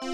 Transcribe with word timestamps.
Hey 0.00 0.10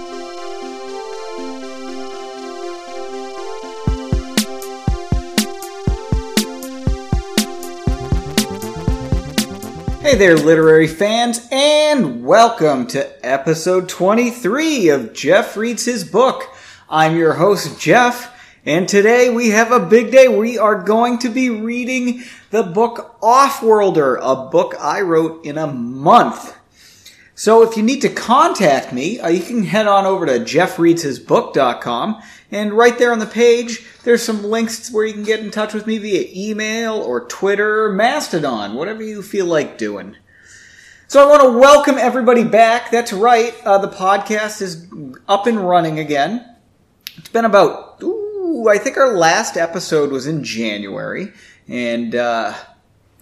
there, 10.17 10.39
literary 10.39 10.87
fans, 10.87 11.47
and 11.53 12.25
welcome 12.25 12.87
to 12.87 13.27
episode 13.27 13.91
23 13.91 14.89
of 14.89 15.13
Jeff 15.13 15.55
Reads 15.55 15.85
His 15.85 16.03
Book. 16.05 16.45
I'm 16.89 17.19
your 17.19 17.35
host, 17.35 17.79
Jeff, 17.79 18.35
and 18.65 18.89
today 18.89 19.29
we 19.29 19.51
have 19.51 19.71
a 19.71 19.85
big 19.85 20.11
day. 20.11 20.29
We 20.29 20.57
are 20.57 20.83
going 20.83 21.19
to 21.19 21.29
be 21.29 21.51
reading 21.51 22.23
the 22.49 22.63
book 22.63 23.21
Offworlder, 23.21 24.19
a 24.23 24.49
book 24.49 24.75
I 24.81 25.03
wrote 25.03 25.45
in 25.45 25.59
a 25.59 25.67
month. 25.67 26.57
So 27.37 27.63
if 27.63 27.77
you 27.77 27.83
need 27.83 28.01
to 28.03 28.09
contact 28.09 28.93
me, 28.93 29.19
uh, 29.19 29.29
you 29.29 29.43
can 29.43 29.65
head 29.65 29.89
on 29.89 30.07
over 30.07 30.25
to 30.25 30.39
jeffreadshisbook.com 30.39 32.23
and 32.53 32.73
right 32.73 32.97
there 32.97 33.11
on 33.11 33.19
the 33.19 33.27
page, 33.27 33.85
there's 34.05 34.23
some 34.23 34.45
links 34.45 34.93
where 34.93 35.05
you 35.05 35.13
can 35.13 35.25
get 35.25 35.41
in 35.41 35.51
touch 35.51 35.75
with 35.75 35.89
me 35.89 35.99
via 35.99 36.29
email 36.33 36.95
or 36.95 37.27
Twitter, 37.27 37.87
or 37.87 37.93
Mastodon, 37.93 38.75
whatever 38.75 39.03
you 39.03 39.23
feel 39.23 39.47
like 39.47 39.77
doing. 39.77 40.17
So 41.09 41.21
I 41.27 41.29
want 41.29 41.43
to 41.43 41.59
welcome 41.59 41.97
everybody 41.99 42.45
back. 42.45 42.93
That's 42.93 43.13
right. 43.13 43.53
Uh, 43.65 43.79
the 43.79 43.89
podcast 43.89 44.63
is 44.63 44.87
up 45.27 45.49
and 45.49 45.59
running 45.59 45.99
again. 45.99 46.57
It's 47.17 47.29
been 47.31 47.45
about, 47.45 48.01
ooh, 48.03 48.69
I 48.69 48.79
think 48.79 48.97
our 48.97 49.17
last 49.17 49.57
episode 49.57 50.13
was 50.13 50.29
in 50.29 50.45
January 50.45 51.33
and, 51.67 52.15
uh, 52.15 52.55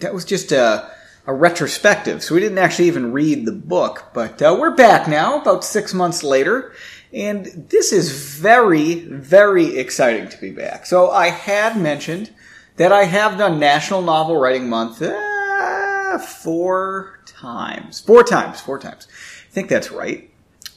that 0.00 0.12
was 0.12 0.26
just 0.26 0.52
a, 0.52 0.90
a 1.26 1.32
retrospective. 1.32 2.22
So 2.22 2.34
we 2.34 2.40
didn't 2.40 2.58
actually 2.58 2.88
even 2.88 3.12
read 3.12 3.46
the 3.46 3.52
book, 3.52 4.10
but 4.12 4.42
uh, 4.42 4.56
we're 4.58 4.74
back 4.74 5.06
now, 5.06 5.40
about 5.40 5.64
six 5.64 5.94
months 5.94 6.22
later, 6.22 6.72
and 7.12 7.46
this 7.68 7.92
is 7.92 8.38
very, 8.40 8.94
very 9.00 9.76
exciting 9.76 10.28
to 10.28 10.40
be 10.40 10.50
back. 10.50 10.86
So 10.86 11.10
I 11.10 11.28
had 11.28 11.80
mentioned 11.80 12.30
that 12.76 12.92
I 12.92 13.04
have 13.04 13.38
done 13.38 13.60
National 13.60 14.02
Novel 14.02 14.36
Writing 14.36 14.68
Month 14.68 15.02
uh, 15.02 16.18
four 16.18 17.20
times, 17.26 18.00
four 18.00 18.24
times, 18.24 18.60
four 18.60 18.78
times. 18.78 19.06
I 19.10 19.52
think 19.52 19.68
that's 19.68 19.92
right. 19.92 20.30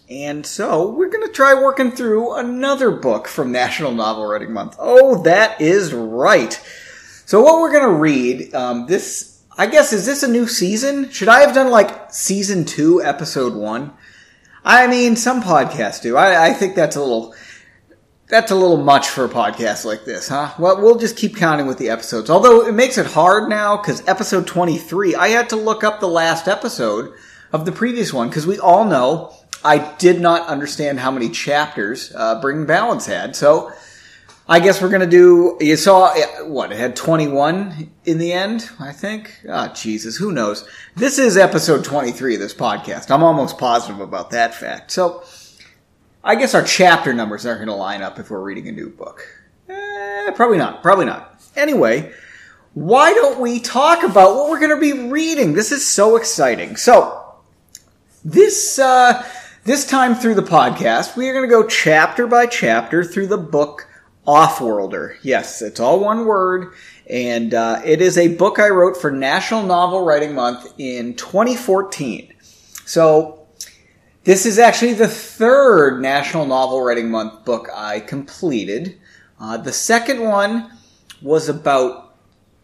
And 0.08 0.45
so 0.45 0.92
we're 0.92 1.09
going 1.09 1.25
to 1.25 1.33
try 1.33 1.55
working 1.55 1.89
through 1.89 2.36
another 2.36 2.92
book 2.92 3.27
from 3.27 3.52
National 3.52 3.92
Novel 3.92 4.27
Writing 4.27 4.53
Month. 4.53 4.75
Oh, 4.77 5.23
that 5.23 5.59
is 5.59 5.94
right. 5.94 6.53
So 7.25 7.42
what 7.42 7.59
we're 7.59 7.72
going 7.72 7.92
to 7.92 8.00
read, 8.00 8.53
um, 8.53 8.86
this 8.86 9.34
I 9.58 9.67
guess 9.67 9.94
is 9.94 10.06
this 10.06 10.23
a 10.23 10.28
new 10.28 10.48
season? 10.48 11.09
Should 11.11 11.30
I 11.30 11.39
have 11.39 11.56
done 11.56 11.72
like 11.72 12.11
season 12.14 12.66
two, 12.66 13.02
episode 13.02 13.53
one? 13.53 13.94
I 14.66 14.88
mean, 14.88 15.16
some 15.16 15.42
podcasts 15.42 16.02
do. 16.02 16.17
I, 16.17 16.48
I 16.48 16.53
think 16.53 16.75
that's 16.75 16.95
a 16.95 17.02
little 17.02 17.34
that's 18.28 18.52
a 18.52 18.56
little 18.56 18.78
much 18.78 19.08
for 19.08 19.26
a 19.26 19.30
podcast 19.30 19.86
like 19.86 20.03
this, 20.03 20.28
huh? 20.28 20.52
Well, 20.58 20.81
we'll 20.81 20.98
just 20.98 21.16
keep 21.16 21.38
counting 21.38 21.67
with 21.67 21.78
the 21.78 21.89
episodes. 21.89 22.30
Although 22.30 22.67
it 22.67 22.73
makes 22.73 22.98
it 22.98 23.06
hard 23.06 23.50
now 23.50 23.78
because 23.78 24.06
episode 24.08 24.48
23, 24.48 25.16
I 25.16 25.28
had 25.30 25.50
to 25.50 25.56
look 25.56 25.83
up 25.83 26.00
the 26.00 26.08
last 26.08 26.48
episode 26.48 27.14
of 27.53 27.66
the 27.66 27.72
previous 27.72 28.11
one 28.11 28.28
because 28.28 28.48
we 28.48 28.59
all 28.59 28.83
know 28.83 29.33
I 29.64 29.95
did 29.98 30.20
not 30.20 30.48
understand 30.48 31.00
how 31.00 31.11
many 31.11 31.30
chapters 31.30 32.11
uh, 32.16 32.42
Bring 32.42 32.66
Balance 32.66 33.06
had. 33.06 33.36
So 33.36 33.72
I 34.48 34.59
guess 34.59 34.81
we're 34.81 34.89
gonna 34.89 35.08
do. 35.08 35.58
You 35.61 35.78
saw 35.78 36.14
what 36.48 36.72
it 36.72 36.78
had 36.78 36.96
twenty 36.96 37.28
one 37.28 37.92
in 38.06 38.18
the 38.18 38.32
end. 38.32 38.70
I 38.80 38.92
think. 38.92 39.42
Oh, 39.48 39.68
Jesus, 39.70 40.18
who 40.18 40.32
knows? 40.32 40.68
This 40.96 41.20
is 41.20 41.38
episode 41.38 41.84
twenty 41.84 42.12
three 42.12 42.36
of 42.36 42.42
this 42.42 42.54
podcast. 42.54 43.12
I'm 43.12 43.24
almost 43.24 43.58
positive 43.58 44.00
about 44.00 44.32
that 44.32 44.54
fact. 44.54 44.92
So, 44.92 45.23
I 46.23 46.36
guess 46.36 46.56
our 46.56 46.64
chapter 46.64 47.14
numbers 47.14 47.46
aren't 47.46 47.60
gonna 47.60 47.76
line 47.76 48.02
up 48.02 48.20
if 48.20 48.30
we're 48.30 48.42
reading 48.42 48.68
a 48.68 48.72
new 48.72 48.90
book. 48.90 49.28
Eh, 49.70 50.32
probably 50.36 50.58
not. 50.58 50.82
Probably 50.82 51.06
not. 51.06 51.40
Anyway, 51.56 52.11
why 52.73 53.14
don't 53.14 53.39
we 53.39 53.60
talk 53.60 54.04
about 54.04 54.36
what 54.36 54.50
we're 54.50 54.60
gonna 54.60 54.80
be 54.80 55.08
reading? 55.10 55.54
This 55.54 55.72
is 55.72 55.86
so 55.86 56.16
exciting. 56.17 56.76
So, 56.76 57.36
this 58.23 58.80
uh, 58.80 59.26
this 59.64 59.86
time 59.86 60.16
through 60.16 60.36
the 60.36 60.42
podcast, 60.42 61.16
we 61.16 61.30
are 61.30 61.34
gonna 61.34 61.48
go 61.48 61.67
chapter 61.67 62.28
by 62.28 62.45
chapter 62.45 63.04
through 63.04 63.28
the 63.28 63.38
book 63.38 63.88
Offworlder. 64.27 65.17
Yes, 65.21 65.61
it's 65.61 65.80
all 65.80 65.99
one 65.99 66.25
word. 66.25 66.73
And 67.09 67.53
uh, 67.53 67.81
it 67.86 68.02
is 68.02 68.17
a 68.17 68.36
book 68.36 68.59
I 68.59 68.69
wrote 68.69 68.97
for 68.97 69.11
National 69.11 69.63
Novel 69.63 70.03
Writing 70.03 70.33
Month 70.33 70.73
in 70.77 71.15
2014. 71.15 72.33
So 72.86 73.47
this 74.23 74.45
is 74.45 74.58
actually 74.58 74.93
the 74.93 75.08
third 75.08 76.02
National 76.02 76.45
Novel 76.45 76.81
Writing 76.81 77.11
Month 77.11 77.45
book 77.45 77.69
I 77.73 77.99
completed. 77.99 78.97
Uh, 79.39 79.58
the 79.58 79.73
second 79.73 80.21
one 80.21 80.71
was 81.21 81.47
about 81.47 82.15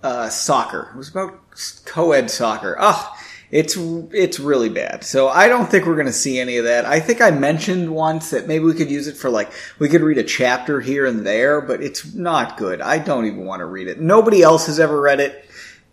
uh, 0.02 0.30
soccer. 0.30 0.90
It 0.94 0.98
was 0.98 1.10
about 1.10 1.40
co-ed 1.86 2.32
soccer. 2.32 2.76
Oh, 2.80 3.16
it's 3.52 3.76
it's 3.76 4.40
really 4.40 4.70
bad. 4.70 5.04
So 5.04 5.28
I 5.28 5.50
don't 5.50 5.70
think 5.70 5.86
we're 5.86 5.96
going 5.96 6.06
to 6.08 6.14
see 6.14 6.40
any 6.40 6.58
of 6.58 6.66
that. 6.66 6.86
I 6.86 7.02
think 7.02 7.20
I 7.22 7.32
mentioned 7.32 7.94
once 7.94 8.30
that 8.30 8.48
maybe 8.48 8.64
we 8.64 8.74
could 8.74 8.90
use 8.90 9.08
it 9.08 9.18
for 9.18 9.30
like 9.30 9.52
we 9.78 9.90
could 9.90 10.02
read 10.02 10.18
a 10.18 10.24
chapter 10.24 10.80
here 10.80 11.06
and 11.06 11.26
there, 11.26 11.60
but 11.60 11.84
it's 11.84 12.14
not 12.14 12.58
good. 12.58 12.82
I 12.82 12.98
don't 12.98 13.26
even 13.26 13.46
want 13.46 13.60
to 13.60 13.66
read 13.66 13.88
it. 13.88 14.00
Nobody 14.00 14.42
else 14.42 14.68
has 14.68 14.80
ever 14.80 15.00
read 15.00 15.20
it 15.20 15.46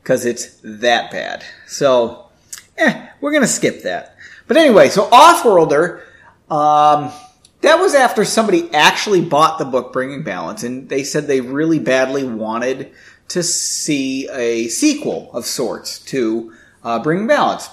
because 0.02 0.24
it's 0.24 0.56
that 0.62 1.10
bad. 1.10 1.44
So, 1.66 2.28
eh, 2.76 3.08
we're 3.20 3.32
going 3.32 3.42
to 3.42 3.48
skip 3.48 3.82
that. 3.82 4.16
But 4.46 4.56
anyway, 4.56 4.88
so 4.88 5.10
Offworlder, 5.10 6.02
um, 6.50 7.12
that 7.60 7.80
was 7.80 7.94
after 7.94 8.24
somebody 8.24 8.72
actually 8.72 9.20
bought 9.20 9.58
the 9.58 9.64
book 9.64 9.92
Bringing 9.92 10.22
Balance, 10.22 10.62
and 10.62 10.88
they 10.88 11.02
said 11.02 11.26
they 11.26 11.40
really 11.40 11.80
badly 11.80 12.24
wanted 12.24 12.92
to 13.28 13.42
see 13.42 14.28
a 14.30 14.68
sequel 14.68 15.30
of 15.34 15.44
sorts 15.44 15.98
to 16.06 16.54
uh, 16.88 16.98
Bring 16.98 17.26
Balance. 17.26 17.68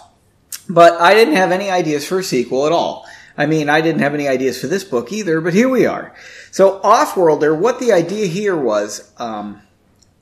But 0.68 1.00
I 1.00 1.14
didn't 1.14 1.36
have 1.36 1.52
any 1.52 1.70
ideas 1.70 2.06
for 2.06 2.20
a 2.20 2.24
sequel 2.24 2.66
at 2.66 2.74
all. 2.74 3.06
I 3.38 3.46
mean, 3.46 3.70
I 3.70 3.80
didn't 3.80 4.02
have 4.02 4.14
any 4.14 4.28
ideas 4.28 4.60
for 4.60 4.68
this 4.68 4.84
book 4.84 5.12
either, 5.12 5.40
but 5.40 5.54
here 5.54 5.70
we 5.70 5.86
are. 5.86 6.14
So, 6.52 6.80
Offworlder, 6.82 7.58
what 7.58 7.80
the 7.80 7.94
idea 7.94 8.28
here 8.28 8.56
was, 8.56 9.12
um, 9.18 9.62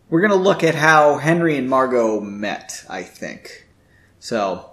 we're 0.09 0.22
going 0.22 0.32
to 0.32 0.38
look 0.38 0.64
at 0.64 0.76
how 0.76 1.18
Henry 1.18 1.58
and 1.58 1.70
Margot 1.70 2.20
met, 2.20 2.86
I 2.90 3.03
think. 3.03 3.68
So, 4.20 4.70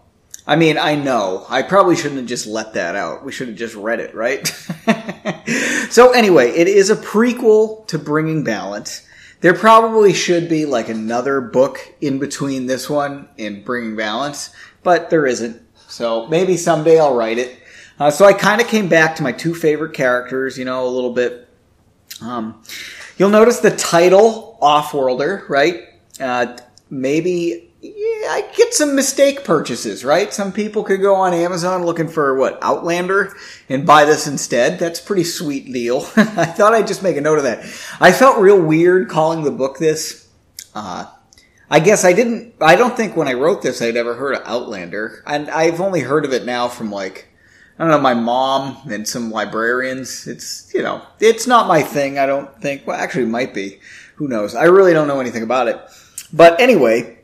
I 0.47 0.57
mean, 0.57 0.77
I 0.77 0.97
know. 0.97 1.47
I 1.49 1.63
probably 1.63 1.97
shouldn't 1.97 2.21
have 2.21 2.29
just 2.29 2.47
let 2.47 2.75
that 2.75 2.97
out. 2.97 3.25
We 3.25 3.33
should 3.33 3.49
have 3.49 3.57
just 3.57 3.75
read 3.75 4.01
it, 4.01 4.15
right? 4.15 4.47
so, 5.91 6.13
anyway, 6.13 6.51
it 6.51 6.69
is 6.69 6.91
a 6.91 6.97
prequel 6.97 7.87
to 7.87 7.99
Bringing 7.99 8.45
Balance. 8.45 9.07
There 9.41 9.55
probably 9.55 10.13
should 10.13 10.49
be 10.49 10.67
like 10.67 10.89
another 10.89 11.41
book 11.41 11.95
in 12.01 12.19
between 12.19 12.67
this 12.67 12.91
one 12.91 13.29
and 13.39 13.65
Bringing 13.65 13.97
Balance, 13.97 14.55
but 14.83 15.09
there 15.09 15.27
isn't. 15.27 15.63
So 15.89 16.27
maybe 16.27 16.57
someday 16.57 17.01
I'll 17.01 17.15
write 17.15 17.39
it. 17.39 17.59
Uh, 17.99 18.11
so 18.11 18.25
I 18.25 18.33
kind 18.33 18.61
of 18.61 18.67
came 18.67 18.89
back 18.89 19.17
to 19.17 19.23
my 19.23 19.33
two 19.33 19.55
favorite 19.55 19.95
characters, 19.95 20.59
you 20.59 20.65
know, 20.65 20.87
a 20.87 20.89
little 20.89 21.13
bit. 21.13 21.49
Um, 22.23 22.63
you'll 23.17 23.31
notice 23.31 23.61
the 23.61 23.75
title, 23.75 24.59
Offworlder, 24.61 25.49
right? 25.49 25.85
Uh, 26.19 26.59
maybe 26.91 27.70
I 28.31 28.43
get 28.57 28.73
some 28.73 28.95
mistake 28.95 29.43
purchases, 29.43 30.05
right? 30.05 30.33
Some 30.33 30.53
people 30.53 30.85
could 30.85 31.01
go 31.01 31.17
on 31.17 31.35
Amazon 31.35 31.85
looking 31.85 32.07
for 32.07 32.37
what 32.37 32.63
Outlander 32.63 33.35
and 33.69 33.85
buy 33.85 34.05
this 34.05 34.29
instead. 34.29 34.79
That's 34.79 35.01
pretty 35.01 35.25
sweet 35.25 35.73
deal. 35.73 35.99
I 36.17 36.45
thought 36.45 36.73
I'd 36.73 36.87
just 36.87 37.03
make 37.03 37.17
a 37.17 37.21
note 37.21 37.39
of 37.39 37.45
that. 37.45 37.65
I 38.01 38.13
felt 38.13 38.39
real 38.39 38.61
weird 38.61 39.09
calling 39.09 39.43
the 39.43 39.51
book 39.51 39.79
this. 39.79 40.29
Uh, 40.77 41.07
I 41.69 41.81
guess 41.81 42.05
I 42.05 42.13
didn't. 42.13 42.55
I 42.61 42.77
don't 42.77 42.97
think 42.97 43.17
when 43.17 43.27
I 43.27 43.33
wrote 43.33 43.63
this 43.63 43.83
I'd 43.83 43.97
ever 43.97 44.15
heard 44.15 44.37
of 44.37 44.43
Outlander, 44.47 45.25
and 45.27 45.51
I've 45.51 45.81
only 45.81 46.01
heard 46.01 46.25
of 46.25 46.33
it 46.33 46.45
now 46.45 46.69
from 46.69 46.93
like 46.93 47.29
I 47.79 47.83
don't 47.83 47.91
know 47.91 48.01
my 48.01 48.15
mom 48.15 48.77
and 48.91 49.09
some 49.09 49.33
librarians. 49.33 50.29
It's 50.29 50.73
you 50.73 50.83
know 50.83 51.03
it's 51.19 51.49
not 51.49 51.67
my 51.67 51.83
thing. 51.83 52.19
I 52.19 52.27
don't 52.27 52.61
think. 52.63 52.87
Well, 52.87 52.97
actually, 52.97 53.25
might 53.25 53.55
be. 53.55 53.81
Who 54.17 54.29
knows? 54.29 54.55
I 54.55 54.65
really 54.65 54.93
don't 54.93 55.09
know 55.09 55.19
anything 55.19 55.43
about 55.43 55.67
it. 55.67 55.81
But 56.33 56.61
anyway, 56.61 57.20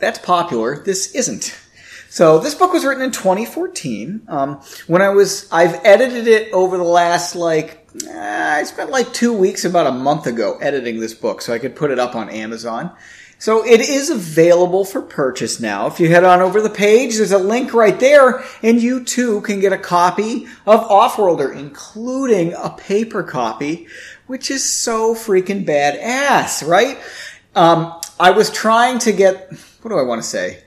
that's 0.00 0.18
popular. 0.18 0.82
This 0.82 1.14
isn't. 1.14 1.56
So 2.08 2.40
this 2.40 2.56
book 2.56 2.72
was 2.72 2.84
written 2.84 3.04
in 3.04 3.12
2014. 3.12 4.22
Um, 4.26 4.60
when 4.88 5.00
I 5.00 5.10
was, 5.10 5.48
I've 5.52 5.80
edited 5.84 6.26
it 6.26 6.52
over 6.52 6.76
the 6.76 6.82
last 6.82 7.36
like, 7.36 7.86
uh, 8.08 8.10
I 8.12 8.64
spent 8.64 8.90
like 8.90 9.12
two 9.12 9.32
weeks, 9.32 9.64
about 9.64 9.86
a 9.86 9.92
month 9.92 10.26
ago, 10.26 10.58
editing 10.60 10.98
this 10.98 11.14
book 11.14 11.40
so 11.40 11.52
I 11.52 11.60
could 11.60 11.76
put 11.76 11.92
it 11.92 12.00
up 12.00 12.16
on 12.16 12.28
Amazon. 12.28 12.90
So 13.38 13.64
it 13.64 13.80
is 13.80 14.10
available 14.10 14.84
for 14.84 15.00
purchase 15.00 15.60
now. 15.60 15.86
If 15.86 16.00
you 16.00 16.10
head 16.10 16.24
on 16.24 16.40
over 16.40 16.60
the 16.60 16.68
page, 16.68 17.16
there's 17.16 17.32
a 17.32 17.38
link 17.38 17.72
right 17.72 17.98
there, 17.98 18.44
and 18.62 18.82
you 18.82 19.02
too 19.04 19.40
can 19.42 19.60
get 19.60 19.72
a 19.72 19.78
copy 19.78 20.46
of 20.66 20.80
Offworlder, 20.88 21.56
including 21.56 22.52
a 22.54 22.70
paper 22.70 23.22
copy, 23.22 23.86
which 24.26 24.50
is 24.50 24.62
so 24.62 25.14
freaking 25.14 25.64
badass, 25.64 26.66
right? 26.68 26.98
Um, 27.54 27.98
I 28.18 28.32
was 28.32 28.50
trying 28.50 28.98
to 29.00 29.12
get 29.12 29.52
what 29.82 29.90
do 29.90 29.98
I 29.98 30.02
want 30.02 30.22
to 30.22 30.28
say? 30.28 30.64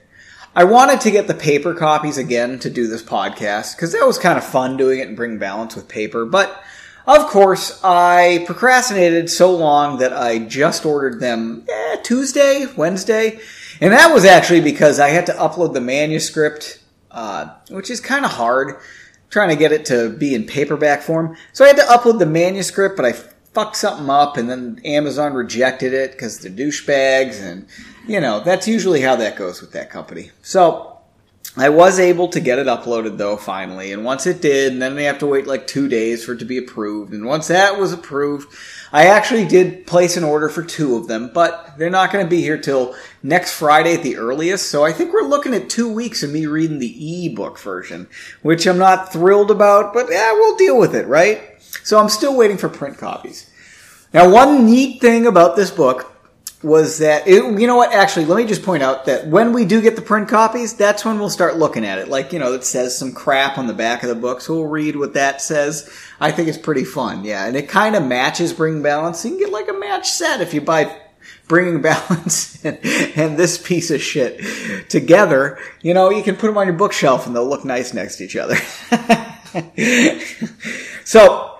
I 0.56 0.64
wanted 0.64 1.00
to 1.02 1.10
get 1.10 1.26
the 1.26 1.34
paper 1.34 1.74
copies 1.74 2.16
again 2.16 2.58
to 2.60 2.70
do 2.70 2.86
this 2.86 3.02
podcast 3.02 3.74
because 3.74 3.92
that 3.92 4.06
was 4.06 4.18
kind 4.18 4.38
of 4.38 4.44
fun 4.44 4.76
doing 4.76 5.00
it 5.00 5.08
and 5.08 5.16
bring 5.16 5.38
balance 5.38 5.74
with 5.74 5.88
paper. 5.88 6.24
But 6.24 6.62
of 7.06 7.26
course, 7.26 7.80
I 7.82 8.44
procrastinated 8.46 9.28
so 9.28 9.54
long 9.54 9.98
that 9.98 10.12
I 10.12 10.38
just 10.38 10.86
ordered 10.86 11.20
them 11.20 11.66
eh, 11.68 11.96
Tuesday, 12.02 12.66
Wednesday, 12.76 13.40
and 13.80 13.92
that 13.92 14.14
was 14.14 14.24
actually 14.24 14.60
because 14.60 15.00
I 15.00 15.08
had 15.08 15.26
to 15.26 15.32
upload 15.32 15.74
the 15.74 15.80
manuscript, 15.80 16.80
uh, 17.10 17.50
which 17.68 17.90
is 17.90 18.00
kind 18.00 18.24
of 18.24 18.30
hard 18.30 18.76
trying 19.30 19.48
to 19.48 19.56
get 19.56 19.72
it 19.72 19.84
to 19.86 20.10
be 20.10 20.34
in 20.34 20.44
paperback 20.44 21.02
form. 21.02 21.36
So 21.52 21.64
I 21.64 21.68
had 21.68 21.76
to 21.78 21.82
upload 21.82 22.20
the 22.20 22.26
manuscript, 22.26 22.96
but 22.96 23.04
I 23.04 23.12
fucked 23.54 23.76
something 23.76 24.10
up, 24.10 24.36
and 24.36 24.50
then 24.50 24.80
Amazon 24.84 25.32
rejected 25.32 25.94
it 25.94 26.12
because 26.12 26.40
they're 26.40 26.50
douchebags, 26.50 27.40
and 27.40 27.66
you 28.06 28.20
know 28.20 28.40
that's 28.40 28.68
usually 28.68 29.00
how 29.00 29.16
that 29.16 29.36
goes 29.36 29.60
with 29.60 29.72
that 29.72 29.90
company. 29.90 30.30
So 30.42 30.94
I 31.56 31.68
was 31.68 32.00
able 32.00 32.26
to 32.28 32.40
get 32.40 32.58
it 32.58 32.66
uploaded 32.66 33.16
though 33.16 33.36
finally, 33.36 33.92
and 33.92 34.04
once 34.04 34.26
it 34.26 34.42
did, 34.42 34.80
then 34.80 34.96
they 34.96 35.04
have 35.04 35.20
to 35.20 35.26
wait 35.26 35.46
like 35.46 35.68
two 35.68 35.86
days 35.86 36.24
for 36.24 36.32
it 36.32 36.40
to 36.40 36.44
be 36.44 36.58
approved. 36.58 37.12
And 37.12 37.26
once 37.26 37.46
that 37.46 37.78
was 37.78 37.92
approved, 37.92 38.52
I 38.92 39.06
actually 39.06 39.46
did 39.46 39.86
place 39.86 40.16
an 40.16 40.24
order 40.24 40.48
for 40.48 40.64
two 40.64 40.96
of 40.96 41.06
them, 41.06 41.30
but 41.32 41.74
they're 41.78 41.90
not 41.90 42.12
going 42.12 42.26
to 42.26 42.30
be 42.30 42.40
here 42.40 42.58
till 42.58 42.96
next 43.22 43.56
Friday 43.56 43.94
at 43.94 44.02
the 44.02 44.16
earliest. 44.16 44.68
So 44.68 44.84
I 44.84 44.92
think 44.92 45.12
we're 45.12 45.22
looking 45.22 45.54
at 45.54 45.70
two 45.70 45.92
weeks 45.92 46.24
of 46.24 46.32
me 46.32 46.46
reading 46.46 46.80
the 46.80 47.26
ebook 47.26 47.60
version, 47.60 48.08
which 48.42 48.66
I'm 48.66 48.78
not 48.78 49.12
thrilled 49.12 49.52
about, 49.52 49.94
but 49.94 50.08
yeah, 50.10 50.32
we'll 50.32 50.56
deal 50.56 50.76
with 50.76 50.94
it, 50.96 51.06
right? 51.06 51.53
So 51.82 51.98
I'm 51.98 52.08
still 52.08 52.36
waiting 52.36 52.56
for 52.56 52.68
print 52.68 52.98
copies. 52.98 53.50
Now, 54.12 54.30
one 54.30 54.64
neat 54.64 55.00
thing 55.00 55.26
about 55.26 55.56
this 55.56 55.70
book 55.70 56.14
was 56.64 56.98
that 56.98 57.28
it, 57.28 57.60
you 57.60 57.66
know 57.66 57.76
what? 57.76 57.92
Actually, 57.92 58.24
let 58.24 58.36
me 58.36 58.46
just 58.46 58.62
point 58.62 58.82
out 58.82 59.04
that 59.04 59.26
when 59.26 59.52
we 59.52 59.66
do 59.66 59.82
get 59.82 59.96
the 59.96 60.02
print 60.02 60.28
copies, 60.28 60.72
that's 60.72 61.04
when 61.04 61.18
we'll 61.18 61.28
start 61.28 61.56
looking 61.56 61.84
at 61.84 61.98
it. 61.98 62.08
Like 62.08 62.32
you 62.32 62.38
know, 62.38 62.54
it 62.54 62.64
says 62.64 62.96
some 62.96 63.12
crap 63.12 63.58
on 63.58 63.66
the 63.66 63.74
back 63.74 64.02
of 64.02 64.08
the 64.08 64.14
book, 64.14 64.40
so 64.40 64.54
we'll 64.54 64.66
read 64.66 64.96
what 64.96 65.12
that 65.12 65.42
says. 65.42 65.90
I 66.20 66.32
think 66.32 66.48
it's 66.48 66.58
pretty 66.58 66.84
fun, 66.84 67.24
yeah, 67.24 67.46
and 67.46 67.54
it 67.54 67.68
kind 67.68 67.94
of 67.94 68.02
matches 68.02 68.52
Bring 68.52 68.82
Balance. 68.82 69.24
You 69.24 69.32
can 69.32 69.40
get 69.40 69.52
like 69.52 69.68
a 69.68 69.74
match 69.74 70.10
set 70.10 70.40
if 70.40 70.54
you 70.54 70.62
buy 70.62 71.00
Bringing 71.46 71.82
Balance 71.82 72.58
and, 72.64 72.78
and 73.16 73.36
this 73.36 73.58
piece 73.58 73.90
of 73.90 74.00
shit 74.00 74.40
together. 74.88 75.58
You 75.82 75.92
know, 75.92 76.10
you 76.10 76.22
can 76.22 76.36
put 76.36 76.46
them 76.46 76.56
on 76.56 76.66
your 76.66 76.76
bookshelf 76.76 77.26
and 77.26 77.36
they'll 77.36 77.48
look 77.48 77.64
nice 77.64 77.92
next 77.92 78.16
to 78.16 78.24
each 78.24 78.36
other. 78.36 78.56
so, 81.04 81.53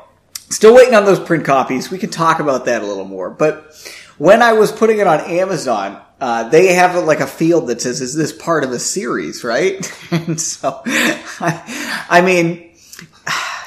still 0.54 0.74
waiting 0.74 0.94
on 0.94 1.04
those 1.04 1.20
print 1.20 1.44
copies. 1.44 1.90
We 1.90 1.98
can 1.98 2.10
talk 2.10 2.40
about 2.40 2.66
that 2.66 2.82
a 2.82 2.86
little 2.86 3.04
more, 3.04 3.30
but 3.30 3.74
when 4.18 4.42
I 4.42 4.52
was 4.52 4.70
putting 4.70 4.98
it 4.98 5.06
on 5.06 5.20
Amazon, 5.20 6.00
uh, 6.20 6.48
they 6.48 6.74
have 6.74 7.02
like 7.04 7.20
a 7.20 7.26
field 7.26 7.66
that 7.68 7.82
says, 7.82 8.00
"Is 8.00 8.14
this 8.14 8.32
part 8.32 8.64
of 8.64 8.70
a 8.70 8.78
series?" 8.78 9.44
Right? 9.44 9.92
and 10.10 10.40
so, 10.40 10.82
I, 10.86 12.06
I 12.08 12.20
mean, 12.20 12.72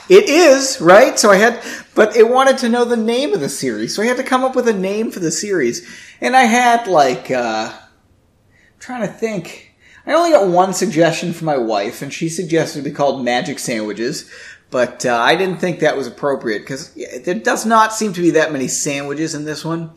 it 0.09 0.29
is 0.29 0.79
right. 0.79 1.19
So 1.19 1.29
I 1.29 1.35
had, 1.35 1.63
but 1.93 2.15
it 2.15 2.29
wanted 2.29 2.57
to 2.59 2.69
know 2.69 2.85
the 2.85 2.97
name 2.97 3.33
of 3.33 3.41
the 3.41 3.49
series, 3.49 3.95
so 3.95 4.01
I 4.01 4.05
had 4.05 4.17
to 4.17 4.23
come 4.23 4.43
up 4.43 4.55
with 4.55 4.67
a 4.67 4.73
name 4.73 5.11
for 5.11 5.19
the 5.19 5.31
series, 5.31 5.87
and 6.21 6.35
I 6.35 6.43
had 6.43 6.87
like, 6.87 7.29
uh, 7.29 7.71
I'm 7.73 8.79
trying 8.79 9.01
to 9.01 9.13
think. 9.13 9.65
I 10.05 10.13
only 10.13 10.31
got 10.31 10.47
one 10.47 10.73
suggestion 10.73 11.33
from 11.33 11.47
my 11.47 11.57
wife, 11.57 12.01
and 12.01 12.13
she 12.13 12.29
suggested 12.29 12.79
it 12.79 12.83
be 12.83 12.91
called 12.91 13.25
Magic 13.25 13.59
Sandwiches. 13.59 14.31
But 14.69 15.05
uh, 15.05 15.15
I 15.15 15.35
didn't 15.35 15.57
think 15.57 15.79
that 15.79 15.95
was 15.95 16.07
appropriate 16.07 16.59
because 16.59 16.93
there 17.23 17.35
does 17.35 17.65
not 17.65 17.93
seem 17.93 18.13
to 18.13 18.21
be 18.21 18.31
that 18.31 18.51
many 18.51 18.67
sandwiches 18.67 19.33
in 19.33 19.45
this 19.45 19.63
one. 19.63 19.91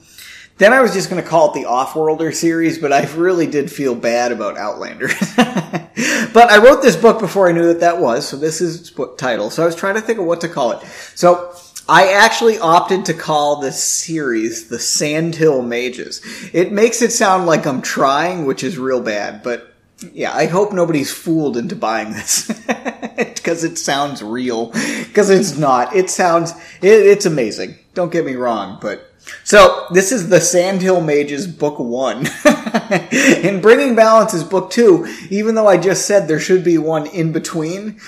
Then 0.59 0.73
I 0.75 0.81
was 0.83 0.93
just 0.93 1.09
going 1.09 1.23
to 1.23 1.29
call 1.29 1.51
it 1.51 1.55
the 1.55 1.67
Offworlder 1.67 2.35
series, 2.35 2.79
but 2.79 2.93
I 2.93 3.07
really 3.15 3.47
did 3.47 3.73
feel 3.73 3.95
bad 3.95 4.31
about 4.31 4.59
Outlander. 4.59 5.09
but 5.37 6.51
I 6.51 6.63
wrote 6.63 6.83
this 6.83 6.97
book 6.97 7.19
before 7.19 7.49
I 7.49 7.53
knew 7.53 7.69
that 7.69 7.81
that 7.81 7.99
was, 7.99 8.29
so 8.29 8.37
this 8.37 8.61
is 8.61 8.79
its 8.79 8.91
book 8.91 9.17
title. 9.17 9.49
So 9.49 9.63
I 9.63 9.67
was 9.67 9.75
trying 9.75 9.95
to 9.95 10.03
think 10.03 10.19
of 10.19 10.27
what 10.27 10.43
to 10.43 10.49
call 10.49 10.73
it. 10.73 10.87
So 11.15 11.55
I 11.89 12.13
actually 12.13 12.59
opted 12.59 13.07
to 13.07 13.15
call 13.15 13.57
this 13.57 13.83
series 13.83 14.69
the 14.69 14.79
Sandhill 14.79 15.63
Mages. 15.63 16.21
It 16.53 16.73
makes 16.73 17.01
it 17.01 17.11
sound 17.11 17.47
like 17.47 17.67
I'm 17.67 17.81
trying, 17.81 18.45
which 18.45 18.63
is 18.63 18.77
real 18.77 19.01
bad, 19.01 19.43
but 19.43 19.70
yeah, 20.13 20.35
I 20.35 20.47
hope 20.47 20.73
nobody's 20.73 21.13
fooled 21.13 21.57
into 21.57 21.77
buying 21.77 22.13
this 22.13 22.47
because 23.17 23.65
it 23.65 23.79
sounds 23.79 24.23
real. 24.23 24.67
Because 24.67 25.31
it's 25.31 25.57
not. 25.57 25.95
It 25.95 26.11
sounds, 26.11 26.53
it, 26.81 27.07
it's 27.07 27.27
amazing. 27.27 27.77
Don't 27.95 28.13
get 28.13 28.25
me 28.25 28.35
wrong, 28.35 28.79
but 28.81 29.11
so 29.45 29.87
this 29.91 30.13
is 30.13 30.29
the 30.29 30.41
Sandhill 30.41 31.01
Mages 31.01 31.47
book 31.47 31.79
one. 31.79 32.27
and 32.45 33.61
Bringing 33.63 33.95
Balance 33.95 34.35
is 34.35 34.45
book 34.45 34.71
two, 34.71 35.07
even 35.29 35.55
though 35.55 35.67
I 35.67 35.77
just 35.77 36.07
said 36.07 36.27
there 36.27 36.41
should 36.41 36.65
be 36.65 36.79
one 36.79 37.07
in 37.07 37.33
between. 37.33 38.01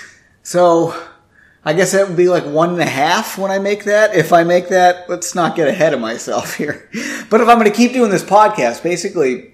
So 0.42 0.94
I 1.64 1.74
guess 1.74 1.92
that 1.92 2.08
would 2.08 2.16
be 2.16 2.28
like 2.28 2.44
one 2.44 2.70
and 2.70 2.80
a 2.80 2.86
half 2.86 3.38
when 3.38 3.50
I 3.50 3.58
make 3.58 3.84
that. 3.84 4.14
If 4.14 4.32
I 4.32 4.44
make 4.44 4.68
that, 4.68 5.08
let's 5.08 5.34
not 5.34 5.54
get 5.56 5.68
ahead 5.68 5.94
of 5.94 6.00
myself 6.00 6.54
here. 6.56 6.88
But 7.30 7.40
if 7.40 7.48
I'm 7.48 7.58
going 7.58 7.70
to 7.70 7.76
keep 7.76 7.92
doing 7.92 8.10
this 8.10 8.24
podcast, 8.24 8.82
basically, 8.82 9.51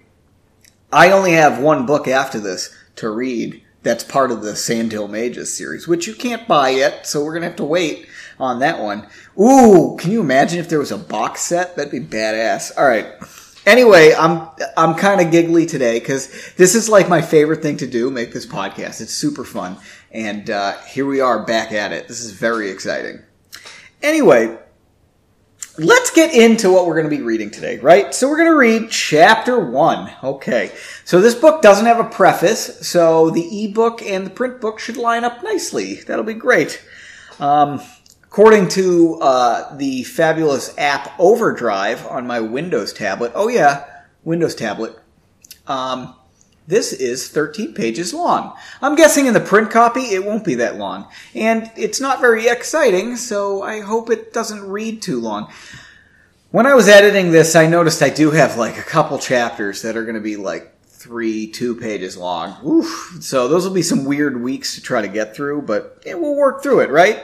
I 0.92 1.10
only 1.10 1.32
have 1.32 1.60
one 1.60 1.86
book 1.86 2.08
after 2.08 2.40
this 2.40 2.74
to 2.96 3.10
read 3.10 3.62
that's 3.82 4.04
part 4.04 4.30
of 4.30 4.42
the 4.42 4.56
Sandhill 4.56 5.08
Mages 5.08 5.56
series, 5.56 5.86
which 5.86 6.06
you 6.06 6.14
can't 6.14 6.48
buy 6.48 6.70
yet, 6.70 7.06
so 7.06 7.24
we're 7.24 7.32
going 7.32 7.42
to 7.42 7.48
have 7.48 7.56
to 7.56 7.64
wait 7.64 8.06
on 8.38 8.58
that 8.60 8.80
one. 8.80 9.06
Ooh, 9.38 9.96
can 9.98 10.10
you 10.10 10.20
imagine 10.20 10.58
if 10.58 10.68
there 10.68 10.78
was 10.78 10.92
a 10.92 10.98
box 10.98 11.42
set? 11.42 11.76
That'd 11.76 11.92
be 11.92 12.00
badass. 12.00 12.72
All 12.76 12.86
right. 12.86 13.06
Anyway, 13.66 14.14
I'm 14.18 14.48
I'm 14.78 14.94
kind 14.94 15.20
of 15.20 15.30
giggly 15.30 15.66
today 15.66 15.98
because 15.98 16.54
this 16.54 16.74
is 16.74 16.88
like 16.88 17.08
my 17.08 17.20
favorite 17.20 17.60
thing 17.60 17.76
to 17.78 17.86
do, 17.86 18.10
make 18.10 18.32
this 18.32 18.46
podcast. 18.46 19.02
It's 19.02 19.12
super 19.12 19.44
fun, 19.44 19.76
and 20.10 20.48
uh, 20.48 20.78
here 20.82 21.04
we 21.04 21.20
are 21.20 21.44
back 21.44 21.72
at 21.72 21.92
it. 21.92 22.08
This 22.08 22.20
is 22.20 22.32
very 22.32 22.70
exciting. 22.70 23.22
Anyway, 24.02 24.58
let's 25.78 26.10
get 26.10 26.34
into 26.34 26.70
what 26.70 26.86
we're 26.86 26.94
going 27.00 27.10
to 27.10 27.16
be 27.16 27.22
reading 27.22 27.50
today, 27.50 27.78
right? 27.78 28.14
So 28.14 28.28
we're 28.28 28.36
going 28.36 28.50
to 28.50 28.56
read 28.56 28.90
chapter 28.90 29.58
one. 29.58 30.12
Okay. 30.22 30.72
So 31.04 31.20
this 31.20 31.34
book 31.34 31.62
doesn't 31.62 31.86
have 31.86 32.00
a 32.00 32.08
preface, 32.08 32.86
so 32.86 33.30
the 33.30 33.64
ebook 33.64 34.02
and 34.02 34.26
the 34.26 34.30
print 34.30 34.60
book 34.60 34.78
should 34.78 34.96
line 34.96 35.24
up 35.24 35.42
nicely. 35.42 35.94
That'll 35.94 36.24
be 36.24 36.34
great. 36.34 36.82
Um, 37.40 37.80
According 38.30 38.68
to 38.68 39.18
uh, 39.22 39.74
the 39.76 40.04
fabulous 40.04 40.76
app 40.76 41.18
Overdrive 41.18 42.06
on 42.06 42.26
my 42.26 42.40
Windows 42.40 42.92
tablet, 42.92 43.32
oh 43.34 43.48
yeah, 43.48 43.86
Windows 44.22 44.54
tablet, 44.54 44.98
um, 45.66 46.14
this 46.68 46.92
is 46.92 47.30
13 47.30 47.72
pages 47.72 48.12
long. 48.12 48.54
I'm 48.82 48.94
guessing 48.94 49.24
in 49.24 49.32
the 49.32 49.40
print 49.40 49.70
copy 49.70 50.02
it 50.02 50.24
won't 50.24 50.44
be 50.44 50.56
that 50.56 50.76
long. 50.76 51.08
And 51.34 51.70
it's 51.76 51.98
not 51.98 52.20
very 52.20 52.46
exciting, 52.46 53.16
so 53.16 53.62
I 53.62 53.80
hope 53.80 54.10
it 54.10 54.34
doesn't 54.34 54.68
read 54.68 55.00
too 55.00 55.18
long. 55.18 55.50
When 56.50 56.66
I 56.66 56.74
was 56.74 56.86
editing 56.86 57.32
this, 57.32 57.56
I 57.56 57.66
noticed 57.66 58.02
I 58.02 58.10
do 58.10 58.32
have 58.32 58.58
like 58.58 58.76
a 58.76 58.82
couple 58.82 59.18
chapters 59.18 59.80
that 59.80 59.96
are 59.96 60.04
going 60.04 60.16
to 60.16 60.20
be 60.20 60.36
like 60.36 60.74
three, 60.84 61.46
two 61.46 61.74
pages 61.74 62.18
long. 62.18 62.54
Oof. 62.66 63.16
So 63.20 63.48
those 63.48 63.66
will 63.66 63.74
be 63.74 63.82
some 63.82 64.04
weird 64.04 64.42
weeks 64.42 64.74
to 64.74 64.82
try 64.82 65.00
to 65.00 65.08
get 65.08 65.34
through, 65.34 65.62
but 65.62 66.02
yeah, 66.04 66.14
we'll 66.14 66.36
work 66.36 66.62
through 66.62 66.80
it, 66.80 66.90
right? 66.90 67.18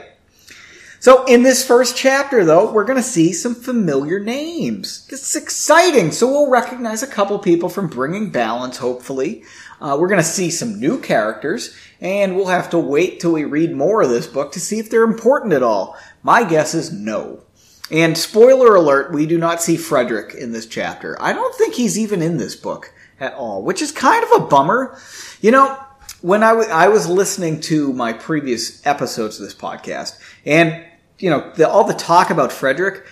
So 1.04 1.26
in 1.26 1.42
this 1.42 1.66
first 1.66 1.98
chapter, 1.98 2.46
though, 2.46 2.72
we're 2.72 2.86
going 2.86 2.96
to 2.96 3.02
see 3.02 3.34
some 3.34 3.54
familiar 3.54 4.20
names. 4.20 5.06
It's 5.12 5.36
exciting. 5.36 6.12
So 6.12 6.26
we'll 6.26 6.48
recognize 6.48 7.02
a 7.02 7.06
couple 7.06 7.38
people 7.40 7.68
from 7.68 7.88
Bringing 7.88 8.30
Balance, 8.30 8.78
hopefully. 8.78 9.44
Uh, 9.82 9.98
we're 10.00 10.08
going 10.08 10.22
to 10.22 10.26
see 10.26 10.48
some 10.48 10.80
new 10.80 10.98
characters, 10.98 11.76
and 12.00 12.34
we'll 12.34 12.46
have 12.46 12.70
to 12.70 12.78
wait 12.78 13.20
till 13.20 13.32
we 13.32 13.44
read 13.44 13.76
more 13.76 14.00
of 14.00 14.08
this 14.08 14.26
book 14.26 14.52
to 14.52 14.60
see 14.60 14.78
if 14.78 14.88
they're 14.88 15.04
important 15.04 15.52
at 15.52 15.62
all. 15.62 15.94
My 16.22 16.42
guess 16.42 16.72
is 16.72 16.90
no. 16.90 17.42
And 17.90 18.16
spoiler 18.16 18.74
alert, 18.74 19.12
we 19.12 19.26
do 19.26 19.36
not 19.36 19.60
see 19.60 19.76
Frederick 19.76 20.34
in 20.34 20.52
this 20.52 20.64
chapter. 20.64 21.20
I 21.20 21.34
don't 21.34 21.54
think 21.54 21.74
he's 21.74 21.98
even 21.98 22.22
in 22.22 22.38
this 22.38 22.56
book 22.56 22.94
at 23.20 23.34
all, 23.34 23.62
which 23.62 23.82
is 23.82 23.92
kind 23.92 24.24
of 24.24 24.40
a 24.40 24.46
bummer. 24.46 24.98
You 25.42 25.50
know, 25.50 25.78
when 26.22 26.42
I, 26.42 26.52
w- 26.52 26.70
I 26.70 26.88
was 26.88 27.06
listening 27.06 27.60
to 27.62 27.92
my 27.92 28.14
previous 28.14 28.86
episodes 28.86 29.38
of 29.38 29.44
this 29.44 29.54
podcast, 29.54 30.18
and 30.46 30.82
you 31.18 31.30
know, 31.30 31.50
the, 31.56 31.68
all 31.68 31.84
the 31.84 31.94
talk 31.94 32.30
about 32.30 32.52
Frederick, 32.52 33.04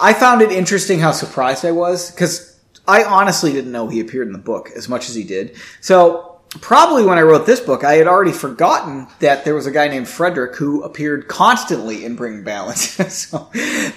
I 0.00 0.12
found 0.12 0.42
it 0.42 0.52
interesting 0.52 0.98
how 0.98 1.12
surprised 1.12 1.64
I 1.64 1.72
was 1.72 2.10
because 2.10 2.58
I 2.86 3.04
honestly 3.04 3.52
didn't 3.52 3.72
know 3.72 3.88
he 3.88 4.00
appeared 4.00 4.26
in 4.26 4.32
the 4.32 4.38
book 4.38 4.70
as 4.76 4.88
much 4.88 5.08
as 5.08 5.14
he 5.14 5.24
did. 5.24 5.56
So 5.80 6.36
probably 6.60 7.04
when 7.04 7.18
I 7.18 7.22
wrote 7.22 7.46
this 7.46 7.60
book, 7.60 7.84
I 7.84 7.94
had 7.94 8.06
already 8.06 8.32
forgotten 8.32 9.06
that 9.20 9.44
there 9.44 9.54
was 9.54 9.66
a 9.66 9.70
guy 9.70 9.88
named 9.88 10.08
Frederick 10.08 10.56
who 10.56 10.82
appeared 10.82 11.28
constantly 11.28 12.04
in 12.04 12.16
Bringing 12.16 12.44
Balance. 12.44 12.80
so 13.14 13.50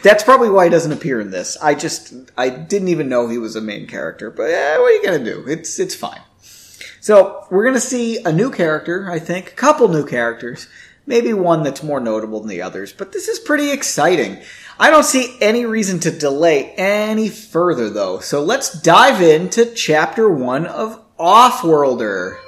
that's 0.03 0.23
probably 0.23 0.49
why 0.49 0.65
he 0.65 0.69
doesn't 0.69 0.91
appear 0.91 1.19
in 1.19 1.31
this. 1.31 1.57
I 1.61 1.75
just 1.75 2.13
I 2.37 2.49
didn't 2.49 2.89
even 2.89 3.09
know 3.09 3.27
he 3.27 3.37
was 3.37 3.55
a 3.55 3.61
main 3.61 3.87
character. 3.87 4.31
But 4.31 4.51
eh, 4.51 4.77
what 4.77 4.91
are 4.91 4.95
you 4.95 5.03
gonna 5.03 5.23
do? 5.23 5.45
It's 5.47 5.79
it's 5.79 5.95
fine. 5.95 6.21
So 7.01 7.45
we're 7.49 7.65
gonna 7.65 7.79
see 7.79 8.21
a 8.23 8.31
new 8.31 8.51
character, 8.51 9.09
I 9.09 9.19
think, 9.19 9.49
a 9.49 9.55
couple 9.55 9.87
new 9.87 10.05
characters, 10.05 10.67
maybe 11.09 11.33
one 11.33 11.63
that's 11.63 11.81
more 11.81 11.99
notable 11.99 12.39
than 12.39 12.49
the 12.49 12.61
others, 12.61 12.93
but 12.93 13.11
this 13.11 13.27
is 13.27 13.39
pretty 13.39 13.71
exciting. 13.71 14.39
I 14.79 14.91
don't 14.91 15.03
see 15.03 15.35
any 15.41 15.65
reason 15.65 15.99
to 16.01 16.11
delay 16.11 16.71
any 16.77 17.29
further 17.29 17.89
though, 17.89 18.19
so 18.19 18.43
let's 18.43 18.79
dive 18.81 19.19
into 19.19 19.65
chapter 19.73 20.29
one 20.29 20.67
of 20.67 21.01
Offworlder. 21.17 22.39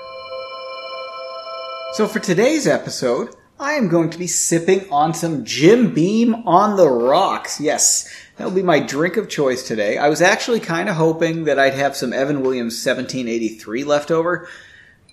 So 1.94 2.08
for 2.08 2.20
today's 2.20 2.68
episode, 2.68 3.36
I 3.60 3.74
am 3.74 3.90
going 3.90 4.12
to 4.12 4.20
be 4.20 4.28
sipping 4.28 4.88
on 4.92 5.16
some 5.16 5.44
Jim 5.44 5.94
Beam 5.94 6.36
on 6.48 6.78
the 6.78 6.88
rocks. 6.88 7.60
Yes, 7.60 8.08
that'll 8.38 8.54
be 8.54 8.62
my 8.62 8.80
drink 8.80 9.18
of 9.18 9.28
choice 9.28 9.68
today. 9.68 9.98
I 9.98 10.08
was 10.08 10.22
actually 10.22 10.60
kind 10.60 10.88
of 10.88 10.96
hoping 10.96 11.46
that 11.46 11.58
I'd 11.58 11.74
have 11.74 11.98
some 11.98 12.14
Evan 12.14 12.42
Williams 12.42 12.76
1783 12.86 13.84
left 13.84 14.12
over, 14.12 14.48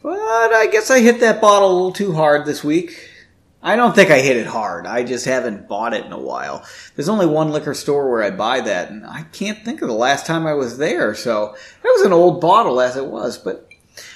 but 0.02 0.52
I 0.52 0.68
guess 0.70 0.90
I 0.90 1.00
hit 1.00 1.20
that 1.20 1.40
bottle 1.40 1.70
a 1.70 1.72
little 1.72 1.92
too 1.92 2.12
hard 2.12 2.44
this 2.44 2.62
week. 2.62 3.14
I 3.62 3.74
don't 3.74 3.94
think 3.94 4.10
I 4.10 4.20
hit 4.20 4.36
it 4.36 4.46
hard. 4.46 4.86
I 4.86 5.02
just 5.02 5.24
haven't 5.24 5.68
bought 5.68 5.92
it 5.92 6.04
in 6.04 6.12
a 6.12 6.20
while. 6.20 6.64
There's 6.94 7.08
only 7.08 7.26
one 7.26 7.50
liquor 7.50 7.74
store 7.74 8.08
where 8.08 8.22
I 8.22 8.30
buy 8.30 8.60
that, 8.60 8.90
and 8.90 9.04
I 9.04 9.22
can't 9.32 9.64
think 9.64 9.82
of 9.82 9.88
the 9.88 9.94
last 9.94 10.26
time 10.26 10.46
I 10.46 10.54
was 10.54 10.78
there, 10.78 11.14
so 11.14 11.54
it 11.54 11.88
was 11.88 12.02
an 12.02 12.12
old 12.12 12.40
bottle 12.40 12.80
as 12.80 12.96
it 12.96 13.06
was, 13.06 13.36
but 13.36 13.68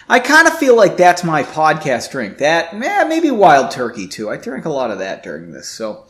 I 0.08 0.20
kind 0.20 0.46
of 0.46 0.58
feel 0.58 0.76
like 0.76 0.96
that's 0.96 1.24
my 1.24 1.42
podcast 1.42 2.12
drink. 2.12 2.38
That, 2.38 2.72
eh, 2.72 3.04
maybe 3.04 3.30
Wild 3.32 3.72
Turkey 3.72 4.06
too. 4.06 4.30
I 4.30 4.36
drink 4.36 4.64
a 4.64 4.70
lot 4.70 4.92
of 4.92 5.00
that 5.00 5.24
during 5.24 5.50
this. 5.50 5.68
So, 5.68 6.06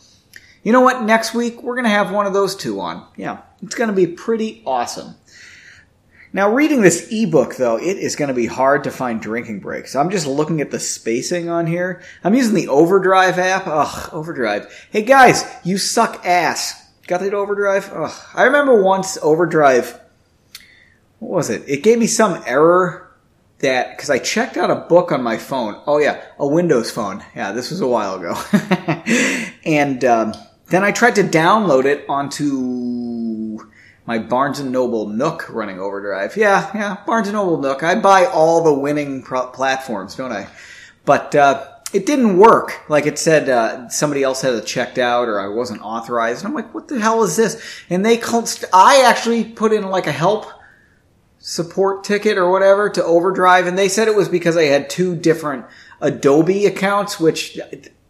you 0.63 0.73
know 0.73 0.83
what? 0.83 1.03
Next 1.03 1.33
week 1.33 1.63
we're 1.63 1.75
going 1.75 1.85
to 1.85 1.91
have 1.91 2.11
one 2.11 2.27
of 2.27 2.35
those 2.35 2.55
two 2.55 2.81
on. 2.81 3.07
Yeah, 3.17 3.39
it's 3.63 3.75
going 3.75 3.89
to 3.89 3.97
be 3.97 4.07
pretty 4.07 4.63
awesome. 4.67 5.15
Now, 6.35 6.51
reading 6.51 6.81
this 6.81 7.09
ebook, 7.11 7.57
though, 7.57 7.77
it 7.77 7.99
is 7.99 8.17
going 8.17 8.29
to 8.29 8.35
be 8.35 8.47
hard 8.47 8.85
to 8.85 8.91
find 8.91 9.21
drinking 9.21 9.61
breaks. 9.61 9.95
I'm 9.95 10.09
just 10.09 10.27
looking 10.27 10.63
at 10.63 10.71
the 10.71 10.81
spacing 10.81 11.51
on 11.51 11.67
here. 11.67 12.01
I'm 12.25 12.35
using 12.35 12.55
the 12.55 12.69
Overdrive 12.69 13.39
app. 13.39 13.67
Ugh, 13.67 14.09
Overdrive. 14.13 14.73
Hey 14.91 15.03
guys, 15.03 15.45
you 15.63 15.77
suck 15.77 16.25
ass. 16.25 16.91
Got 17.07 17.23
it, 17.23 17.35
Overdrive? 17.35 17.93
Ugh. 17.93 18.13
I 18.35 18.45
remember 18.45 18.83
once 18.83 19.19
Overdrive, 19.21 20.01
what 21.19 21.33
was 21.33 21.51
it? 21.51 21.69
It 21.69 21.83
gave 21.83 21.99
me 21.99 22.07
some 22.07 22.43
error 22.47 23.15
that 23.59 23.95
because 23.95 24.09
I 24.09 24.19
checked 24.19 24.57
out 24.57 24.71
a 24.71 24.77
book 24.77 25.13
on 25.13 25.23
my 25.23 25.37
phone. 25.37 25.81
Oh 25.87 25.99
yeah, 25.99 26.25
a 26.39 26.47
Windows 26.47 26.91
phone. 26.91 27.23
Yeah, 27.37 27.53
this 27.53 27.71
was 27.71 27.83
a 27.83 27.87
while 27.87 28.15
ago. 28.15 28.35
and 29.67 30.03
um, 30.05 30.33
then 30.69 30.83
I 30.83 30.93
tried 30.93 31.17
to 31.17 31.23
download 31.23 31.85
it 31.85 32.07
onto 32.09 33.59
my 34.07 34.19
Barnes 34.19 34.59
and 34.59 34.73
Noble 34.73 35.09
Nook 35.09 35.49
running 35.49 35.79
Overdrive. 35.79 36.37
Yeah, 36.37 36.71
yeah, 36.75 36.97
Barnes 37.07 37.29
and 37.29 37.37
Noble 37.37 37.59
Nook. 37.59 37.83
I 37.83 37.95
buy 37.95 38.27
all 38.27 38.63
the 38.63 38.75
winning 38.75 39.23
pro- 39.23 39.47
platforms, 39.47 40.17
don't 40.17 40.33
I? 40.33 40.49
But 41.05 41.35
uh, 41.35 41.67
it 41.93 42.07
didn't 42.07 42.39
work. 42.39 42.89
Like 42.89 43.07
it 43.07 43.19
said, 43.19 43.49
uh, 43.49 43.89
somebody 43.89 44.23
else 44.23 44.43
had 44.43 44.55
it 44.55 44.67
checked 44.67 44.99
out, 44.99 45.29
or 45.29 45.41
I 45.41 45.49
wasn't 45.49 45.83
authorized. 45.83 46.45
And 46.45 46.49
I'm 46.49 46.55
like, 46.55 46.75
what 46.75 46.89
the 46.89 47.01
hell 47.01 47.23
is 47.23 47.37
this? 47.37 47.63
And 47.91 48.05
they 48.05 48.17
called. 48.17 48.65
I 48.73 49.03
actually 49.03 49.45
put 49.45 49.73
in 49.73 49.89
like 49.89 50.07
a 50.07 50.13
help 50.13 50.47
support 51.39 52.05
ticket 52.05 52.39
or 52.39 52.51
whatever 52.51 52.89
to 52.91 53.05
Overdrive, 53.05 53.67
and 53.67 53.79
they 53.79 53.89
said 53.89 54.09
it 54.09 54.17
was 54.17 54.29
because 54.29 54.57
I 54.57 54.65
had 54.65 54.89
two 54.89 55.15
different 55.15 55.67
Adobe 56.01 56.67
accounts, 56.67 57.21
which 57.21 57.59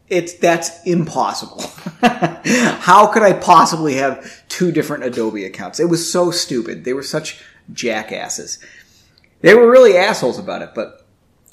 it's 0.08 0.34
that's 0.34 0.84
impossible. 0.86 1.62
How 2.02 3.06
could 3.06 3.22
I 3.22 3.32
possibly 3.32 3.94
have 3.94 4.41
two 4.62 4.70
different 4.70 5.02
Adobe 5.02 5.44
accounts? 5.44 5.80
It 5.80 5.88
was 5.88 6.10
so 6.10 6.30
stupid. 6.30 6.84
They 6.84 6.92
were 6.92 7.02
such 7.02 7.42
jackasses. 7.72 8.60
They 9.40 9.54
were 9.54 9.68
really 9.68 9.96
assholes 9.96 10.38
about 10.38 10.62
it, 10.62 10.70
but 10.72 11.04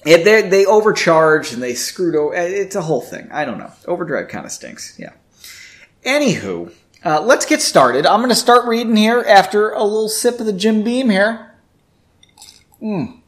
it, 0.05 0.23
they, 0.23 0.47
they 0.47 0.63
overcharged 0.67 1.51
and 1.51 1.63
they 1.63 1.73
screwed 1.73 2.15
over. 2.15 2.35
It's 2.35 2.75
a 2.75 2.83
whole 2.83 3.01
thing. 3.01 3.27
I 3.31 3.45
don't 3.45 3.57
know. 3.57 3.71
Overdrive 3.87 4.27
kind 4.27 4.45
of 4.45 4.51
stinks. 4.51 4.95
Yeah. 4.99 5.13
Anywho, 6.05 6.71
uh, 7.03 7.21
let's 7.21 7.47
get 7.47 7.63
started. 7.63 8.05
I'm 8.05 8.19
going 8.19 8.29
to 8.29 8.35
start 8.35 8.67
reading 8.67 8.95
here 8.95 9.25
after 9.27 9.71
a 9.71 9.83
little 9.83 10.07
sip 10.07 10.39
of 10.39 10.45
the 10.45 10.53
Jim 10.53 10.83
Beam 10.83 11.09
here. 11.09 11.55
Mm. 12.79 13.21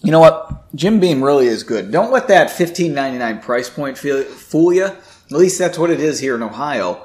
You 0.00 0.12
know 0.12 0.20
what? 0.20 0.72
Jim 0.76 1.00
Beam 1.00 1.24
really 1.24 1.48
is 1.48 1.64
good. 1.64 1.90
Don't 1.90 2.12
let 2.12 2.28
that 2.28 2.50
$15.99 2.50 3.42
price 3.42 3.68
point 3.68 3.98
fool 3.98 4.72
you. 4.72 4.84
At 4.84 5.00
least 5.32 5.58
that's 5.58 5.76
what 5.76 5.90
it 5.90 5.98
is 5.98 6.20
here 6.20 6.36
in 6.36 6.44
Ohio. 6.44 7.04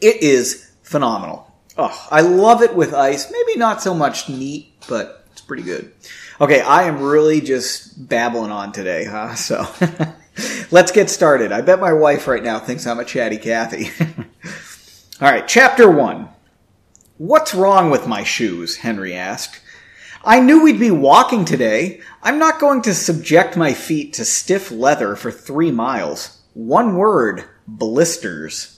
It 0.00 0.22
is 0.22 0.65
phenomenal. 0.86 1.52
Oh, 1.76 2.06
I 2.10 2.22
love 2.22 2.62
it 2.62 2.74
with 2.74 2.94
ice. 2.94 3.30
Maybe 3.30 3.58
not 3.58 3.82
so 3.82 3.92
much 3.92 4.28
neat, 4.28 4.72
but 4.88 5.26
it's 5.32 5.42
pretty 5.42 5.64
good. 5.64 5.92
Okay, 6.40 6.60
I 6.60 6.84
am 6.84 7.02
really 7.02 7.40
just 7.40 8.08
babbling 8.08 8.50
on 8.50 8.72
today, 8.72 9.04
huh? 9.04 9.34
So 9.36 9.66
let's 10.70 10.92
get 10.92 11.10
started. 11.10 11.52
I 11.52 11.60
bet 11.60 11.80
my 11.80 11.92
wife 11.92 12.26
right 12.28 12.42
now 12.42 12.58
thinks 12.58 12.86
I'm 12.86 13.00
a 13.00 13.04
chatty 13.04 13.36
Cathy. 13.36 13.90
All 15.20 15.30
right, 15.30 15.46
chapter 15.46 15.90
one. 15.90 16.28
What's 17.18 17.54
wrong 17.54 17.90
with 17.90 18.06
my 18.06 18.22
shoes? 18.22 18.76
Henry 18.76 19.14
asked. 19.14 19.60
I 20.24 20.40
knew 20.40 20.62
we'd 20.62 20.80
be 20.80 20.90
walking 20.90 21.44
today. 21.44 22.00
I'm 22.22 22.38
not 22.38 22.60
going 22.60 22.82
to 22.82 22.94
subject 22.94 23.56
my 23.56 23.72
feet 23.72 24.12
to 24.14 24.24
stiff 24.24 24.70
leather 24.70 25.16
for 25.16 25.30
three 25.30 25.70
miles. 25.70 26.42
One 26.54 26.96
word 26.96 27.44
blisters. 27.66 28.75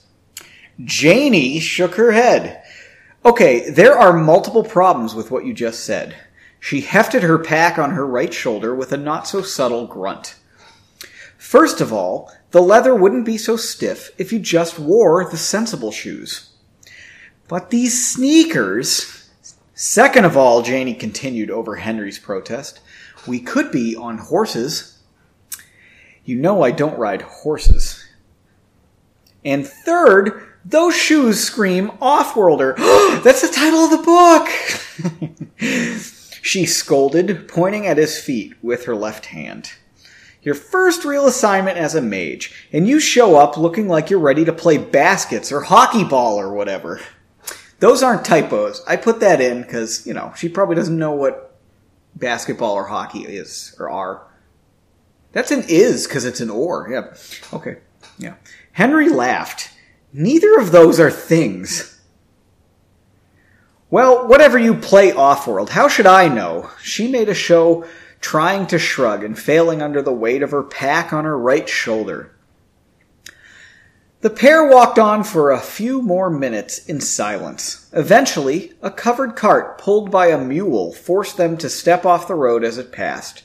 Janie 0.85 1.61
shook 1.61 1.95
her 1.97 2.13
head. 2.13 2.63
Okay, 3.25 3.71
there 3.71 3.99
are 3.99 4.13
multiple 4.13 4.65
problems 4.65 5.15
with 5.15 5.31
what 5.31 5.45
you 5.45 5.53
just 5.53 5.85
said. 5.85 6.17
She 6.61 6.81
hefted 6.81 7.23
her 7.23 7.39
pack 7.39 7.79
on 7.79 7.91
her 7.93 8.07
right 8.07 8.33
shoulder 8.33 8.75
with 8.75 8.93
a 8.93 8.97
not 8.97 9.27
so 9.27 9.43
subtle 9.43 9.87
grunt. 9.87 10.37
First 11.37 11.81
of 11.81 11.93
all, 11.93 12.33
the 12.51 12.63
leather 12.63 12.95
wouldn't 12.95 13.27
be 13.27 13.39
so 13.39 13.57
stiff 13.57 14.11
if 14.19 14.33
you 14.33 14.39
just 14.39 14.79
wore 14.79 15.29
the 15.29 15.37
sensible 15.37 15.93
shoes. 15.93 16.51
But 17.49 17.71
these 17.71 18.07
sneakers, 18.07 19.19
Second 19.81 20.25
of 20.25 20.37
all, 20.37 20.63
Janie 20.63 20.93
continued 20.93 21.53
over 21.53 21.77
Henry's 21.77 22.19
protest, 22.19 22.81
we 23.29 23.39
could 23.39 23.71
be 23.71 23.95
on 23.95 24.19
horses. 24.19 24.99
You 26.25 26.35
know 26.35 26.65
I 26.65 26.73
don't 26.73 26.99
ride 26.99 27.23
horses. 27.23 28.05
And 29.45 29.65
third, 29.65 30.48
those 30.69 30.95
shoes 30.95 31.41
scream 31.41 31.91
off-worlder. 32.01 32.75
That's 33.25 33.43
the 33.43 33.55
title 33.55 33.81
of 33.81 33.91
the 33.91 33.99
book! 33.99 34.49
she 36.43 36.67
scolded, 36.67 37.49
pointing 37.49 37.87
at 37.87 37.97
his 37.97 38.21
feet 38.21 38.55
with 38.63 38.85
her 38.85 38.95
left 38.95 39.27
hand. 39.27 39.73
Your 40.43 40.55
first 40.55 41.05
real 41.05 41.27
assignment 41.27 41.79
as 41.79 41.95
a 41.95 42.03
mage, 42.03 42.69
and 42.73 42.87
you 42.87 43.01
show 43.01 43.37
up 43.37 43.57
looking 43.57 43.89
like 43.89 44.11
you're 44.11 44.21
ready 44.21 44.45
to 44.45 44.53
play 44.53 44.79
baskets 44.79 45.51
or 45.51 45.63
hockey 45.63 46.05
ball 46.05 46.39
or 46.39 46.53
whatever. 46.53 47.01
Those 47.81 48.03
aren't 48.03 48.25
typos. 48.25 48.83
I 48.87 48.97
put 48.97 49.21
that 49.21 49.41
in 49.41 49.63
because, 49.63 50.07
you 50.07 50.13
know, 50.13 50.33
she 50.37 50.49
probably 50.49 50.77
doesn't 50.77 50.99
know 50.99 51.13
what 51.13 51.57
basketball 52.15 52.75
or 52.75 52.87
hockey 52.87 53.21
is 53.21 53.75
or 53.79 53.89
are. 53.89 54.27
That's 55.33 55.51
an 55.51 55.65
is 55.69 56.07
because 56.07 56.25
it's 56.25 56.41
an 56.41 56.51
or. 56.51 56.89
Yeah. 56.91 57.15
Okay. 57.57 57.79
Yeah. 58.19 58.35
Henry 58.73 59.09
laughed. 59.09 59.71
Neither 60.13 60.59
of 60.59 60.73
those 60.73 60.99
are 60.99 61.11
things. 61.11 62.01
Well, 63.91 64.27
whatever 64.27 64.59
you 64.59 64.75
play 64.75 65.13
off-world, 65.13 65.71
how 65.71 65.89
should 65.89 66.07
I 66.07 66.29
know? 66.29 66.71
She 66.83 67.09
made 67.09 67.29
a 67.29 67.35
show 67.35 67.87
trying 68.21 68.67
to 68.67 68.79
shrug 68.79 69.25
and 69.25 69.39
failing 69.39 69.81
under 69.81 70.03
the 70.03 70.13
weight 70.13 70.43
of 70.43 70.51
her 70.51 70.63
pack 70.63 71.13
on 71.13 71.25
her 71.25 71.39
right 71.39 71.69
shoulder. 71.69 72.35
The 74.21 74.31
pair 74.31 74.67
walked 74.67 74.99
on 74.99 75.23
for 75.23 75.51
a 75.51 75.61
few 75.61 76.03
more 76.03 76.29
minutes 76.29 76.85
in 76.87 77.01
silence. 77.01 77.89
Eventually, 77.93 78.73
a 78.83 78.91
covered 78.91 79.37
cart 79.37 79.79
pulled 79.79 80.11
by 80.11 80.27
a 80.27 80.43
mule 80.43 80.93
forced 80.93 81.37
them 81.37 81.57
to 81.59 81.71
step 81.71 82.05
off 82.05 82.27
the 82.27 82.35
road 82.35 82.65
as 82.65 82.79
it 82.79 82.91
passed. 82.91 83.45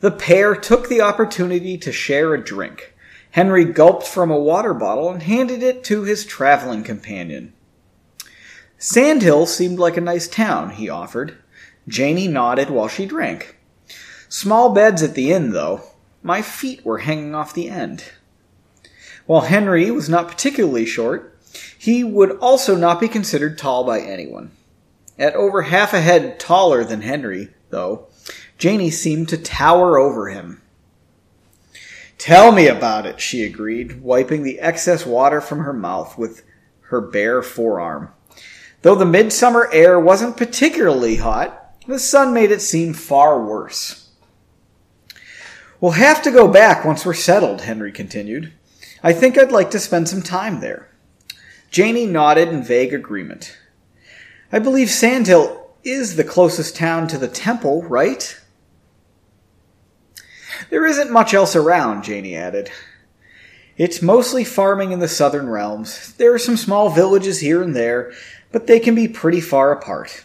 The 0.00 0.10
pair 0.10 0.54
took 0.54 0.88
the 0.88 1.02
opportunity 1.02 1.76
to 1.76 1.92
share 1.92 2.32
a 2.32 2.42
drink. 2.42 2.91
Henry 3.32 3.64
gulped 3.64 4.06
from 4.06 4.30
a 4.30 4.38
water 4.38 4.74
bottle 4.74 5.10
and 5.10 5.22
handed 5.22 5.62
it 5.62 5.82
to 5.84 6.02
his 6.02 6.24
traveling 6.24 6.84
companion. 6.84 7.52
Sandhill 8.78 9.46
seemed 9.46 9.78
like 9.78 9.96
a 9.96 10.02
nice 10.02 10.28
town, 10.28 10.70
he 10.70 10.88
offered. 10.88 11.38
Janie 11.88 12.28
nodded 12.28 12.68
while 12.68 12.88
she 12.88 13.06
drank. 13.06 13.56
Small 14.28 14.72
beds 14.74 15.02
at 15.02 15.14
the 15.14 15.32
inn, 15.32 15.52
though. 15.52 15.82
My 16.22 16.42
feet 16.42 16.84
were 16.84 16.98
hanging 16.98 17.34
off 17.34 17.54
the 17.54 17.68
end. 17.68 18.04
While 19.26 19.42
Henry 19.42 19.90
was 19.90 20.08
not 20.08 20.28
particularly 20.28 20.84
short, 20.84 21.38
he 21.78 22.04
would 22.04 22.32
also 22.38 22.76
not 22.76 23.00
be 23.00 23.08
considered 23.08 23.56
tall 23.56 23.84
by 23.84 24.00
anyone. 24.00 24.50
At 25.18 25.34
over 25.34 25.62
half 25.62 25.94
a 25.94 26.00
head 26.00 26.38
taller 26.38 26.84
than 26.84 27.00
Henry, 27.00 27.48
though, 27.70 28.08
Janie 28.58 28.90
seemed 28.90 29.28
to 29.30 29.38
tower 29.38 29.98
over 29.98 30.28
him. 30.28 30.60
Tell 32.22 32.52
me 32.52 32.68
about 32.68 33.04
it, 33.04 33.20
she 33.20 33.42
agreed, 33.42 34.00
wiping 34.00 34.44
the 34.44 34.60
excess 34.60 35.04
water 35.04 35.40
from 35.40 35.58
her 35.58 35.72
mouth 35.72 36.16
with 36.16 36.44
her 36.82 37.00
bare 37.00 37.42
forearm. 37.42 38.12
Though 38.82 38.94
the 38.94 39.04
midsummer 39.04 39.68
air 39.72 39.98
wasn't 39.98 40.36
particularly 40.36 41.16
hot, 41.16 41.74
the 41.88 41.98
sun 41.98 42.32
made 42.32 42.52
it 42.52 42.62
seem 42.62 42.94
far 42.94 43.44
worse. 43.44 44.08
We'll 45.80 45.98
have 45.98 46.22
to 46.22 46.30
go 46.30 46.46
back 46.46 46.84
once 46.84 47.04
we're 47.04 47.14
settled, 47.14 47.62
Henry 47.62 47.90
continued. 47.90 48.52
I 49.02 49.12
think 49.12 49.36
I'd 49.36 49.50
like 49.50 49.72
to 49.72 49.80
spend 49.80 50.08
some 50.08 50.22
time 50.22 50.60
there. 50.60 50.94
Janie 51.72 52.06
nodded 52.06 52.50
in 52.50 52.62
vague 52.62 52.94
agreement. 52.94 53.58
I 54.52 54.60
believe 54.60 54.90
Sandhill 54.90 55.74
is 55.82 56.14
the 56.14 56.22
closest 56.22 56.76
town 56.76 57.08
to 57.08 57.18
the 57.18 57.26
temple, 57.26 57.82
right? 57.82 58.38
There 60.70 60.86
isn't 60.86 61.10
much 61.10 61.34
else 61.34 61.56
around, 61.56 62.04
Janie 62.04 62.36
added. 62.36 62.70
It's 63.76 64.02
mostly 64.02 64.44
farming 64.44 64.92
in 64.92 64.98
the 64.98 65.08
southern 65.08 65.48
realms. 65.48 66.12
There 66.14 66.32
are 66.34 66.38
some 66.38 66.56
small 66.56 66.90
villages 66.90 67.40
here 67.40 67.62
and 67.62 67.74
there, 67.74 68.12
but 68.50 68.66
they 68.66 68.78
can 68.78 68.94
be 68.94 69.08
pretty 69.08 69.40
far 69.40 69.72
apart. 69.72 70.24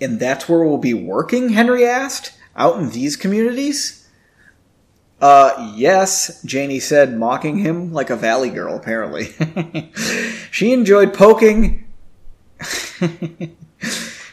And 0.00 0.20
that's 0.20 0.48
where 0.48 0.64
we'll 0.64 0.78
be 0.78 0.94
working? 0.94 1.50
Henry 1.50 1.84
asked. 1.84 2.32
Out 2.56 2.78
in 2.78 2.90
these 2.90 3.16
communities? 3.16 4.08
Uh, 5.20 5.72
yes, 5.74 6.42
Janie 6.44 6.80
said, 6.80 7.16
mocking 7.16 7.58
him 7.58 7.92
like 7.92 8.10
a 8.10 8.16
valley 8.16 8.50
girl, 8.50 8.76
apparently. 8.76 9.32
she 10.50 10.72
enjoyed 10.72 11.14
poking. 11.14 11.86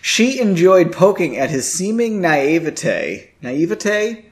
she 0.01 0.39
enjoyed 0.39 0.91
poking 0.91 1.37
at 1.37 1.49
his 1.49 1.71
seeming 1.71 2.21
naivete. 2.21 3.31
Naivete? 3.41 4.30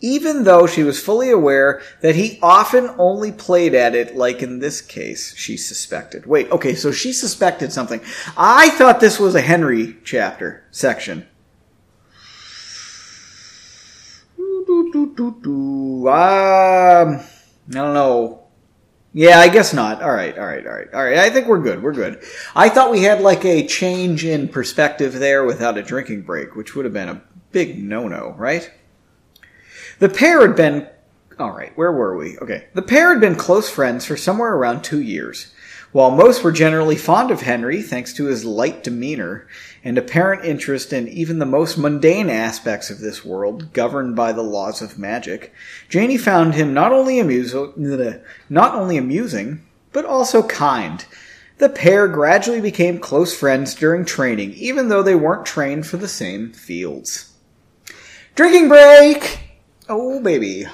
Even 0.00 0.44
though 0.44 0.66
she 0.66 0.82
was 0.82 1.02
fully 1.02 1.30
aware 1.30 1.82
that 2.00 2.14
he 2.14 2.38
often 2.42 2.90
only 2.98 3.30
played 3.30 3.74
at 3.74 3.94
it 3.94 4.16
like 4.16 4.42
in 4.42 4.58
this 4.58 4.80
case 4.80 5.34
she 5.36 5.56
suspected 5.56 6.26
wait 6.26 6.50
okay 6.50 6.74
so 6.74 6.90
she 6.90 7.12
suspected 7.12 7.72
something 7.72 8.00
i 8.36 8.70
thought 8.70 9.00
this 9.00 9.20
was 9.20 9.34
a 9.34 9.40
henry 9.40 9.96
chapter 10.04 10.64
section 10.70 11.26
um, 16.08 17.20
i 17.68 17.72
don't 17.72 17.94
know 17.94 18.40
yeah, 19.12 19.40
I 19.40 19.48
guess 19.48 19.74
not. 19.74 20.02
All 20.02 20.12
right, 20.12 20.38
all 20.38 20.46
right, 20.46 20.64
all 20.64 20.72
right, 20.72 20.94
all 20.94 21.04
right. 21.04 21.18
I 21.18 21.30
think 21.30 21.48
we're 21.48 21.60
good. 21.60 21.82
We're 21.82 21.92
good. 21.92 22.22
I 22.54 22.68
thought 22.68 22.92
we 22.92 23.02
had 23.02 23.20
like 23.20 23.44
a 23.44 23.66
change 23.66 24.24
in 24.24 24.46
perspective 24.46 25.14
there 25.14 25.44
without 25.44 25.76
a 25.76 25.82
drinking 25.82 26.22
break, 26.22 26.54
which 26.54 26.76
would 26.76 26.84
have 26.84 26.94
been 26.94 27.08
a 27.08 27.22
big 27.50 27.82
no-no, 27.82 28.36
right? 28.38 28.70
The 30.00 30.08
pair 30.08 30.40
had 30.40 30.56
been. 30.56 30.88
Alright, 31.38 31.76
where 31.76 31.92
were 31.92 32.16
we? 32.16 32.36
Okay. 32.38 32.66
The 32.74 32.82
pair 32.82 33.10
had 33.10 33.20
been 33.20 33.36
close 33.36 33.70
friends 33.70 34.04
for 34.04 34.16
somewhere 34.16 34.54
around 34.54 34.82
two 34.82 35.00
years. 35.00 35.52
While 35.92 36.10
most 36.10 36.42
were 36.42 36.52
generally 36.52 36.96
fond 36.96 37.30
of 37.30 37.42
Henry, 37.42 37.82
thanks 37.82 38.12
to 38.14 38.26
his 38.26 38.44
light 38.44 38.82
demeanor 38.82 39.46
and 39.84 39.98
apparent 39.98 40.44
interest 40.44 40.92
in 40.92 41.08
even 41.08 41.38
the 41.38 41.46
most 41.46 41.76
mundane 41.76 42.30
aspects 42.30 42.90
of 42.90 43.00
this 43.00 43.24
world, 43.24 43.72
governed 43.72 44.16
by 44.16 44.32
the 44.32 44.42
laws 44.42 44.80
of 44.80 44.98
magic, 44.98 45.52
Janie 45.88 46.16
found 46.16 46.54
him 46.54 46.72
not 46.72 46.92
only, 46.92 47.16
amus- 47.16 48.22
not 48.48 48.74
only 48.74 48.96
amusing, 48.96 49.66
but 49.92 50.04
also 50.04 50.42
kind. 50.44 51.04
The 51.58 51.68
pair 51.68 52.08
gradually 52.08 52.60
became 52.60 53.00
close 53.00 53.36
friends 53.36 53.74
during 53.74 54.04
training, 54.06 54.52
even 54.54 54.88
though 54.88 55.02
they 55.02 55.16
weren't 55.16 55.44
trained 55.44 55.86
for 55.86 55.98
the 55.98 56.08
same 56.08 56.52
fields. 56.52 57.32
Drinking 58.34 58.68
break! 58.68 59.49
Oh, 59.90 60.20
baby. 60.20 60.66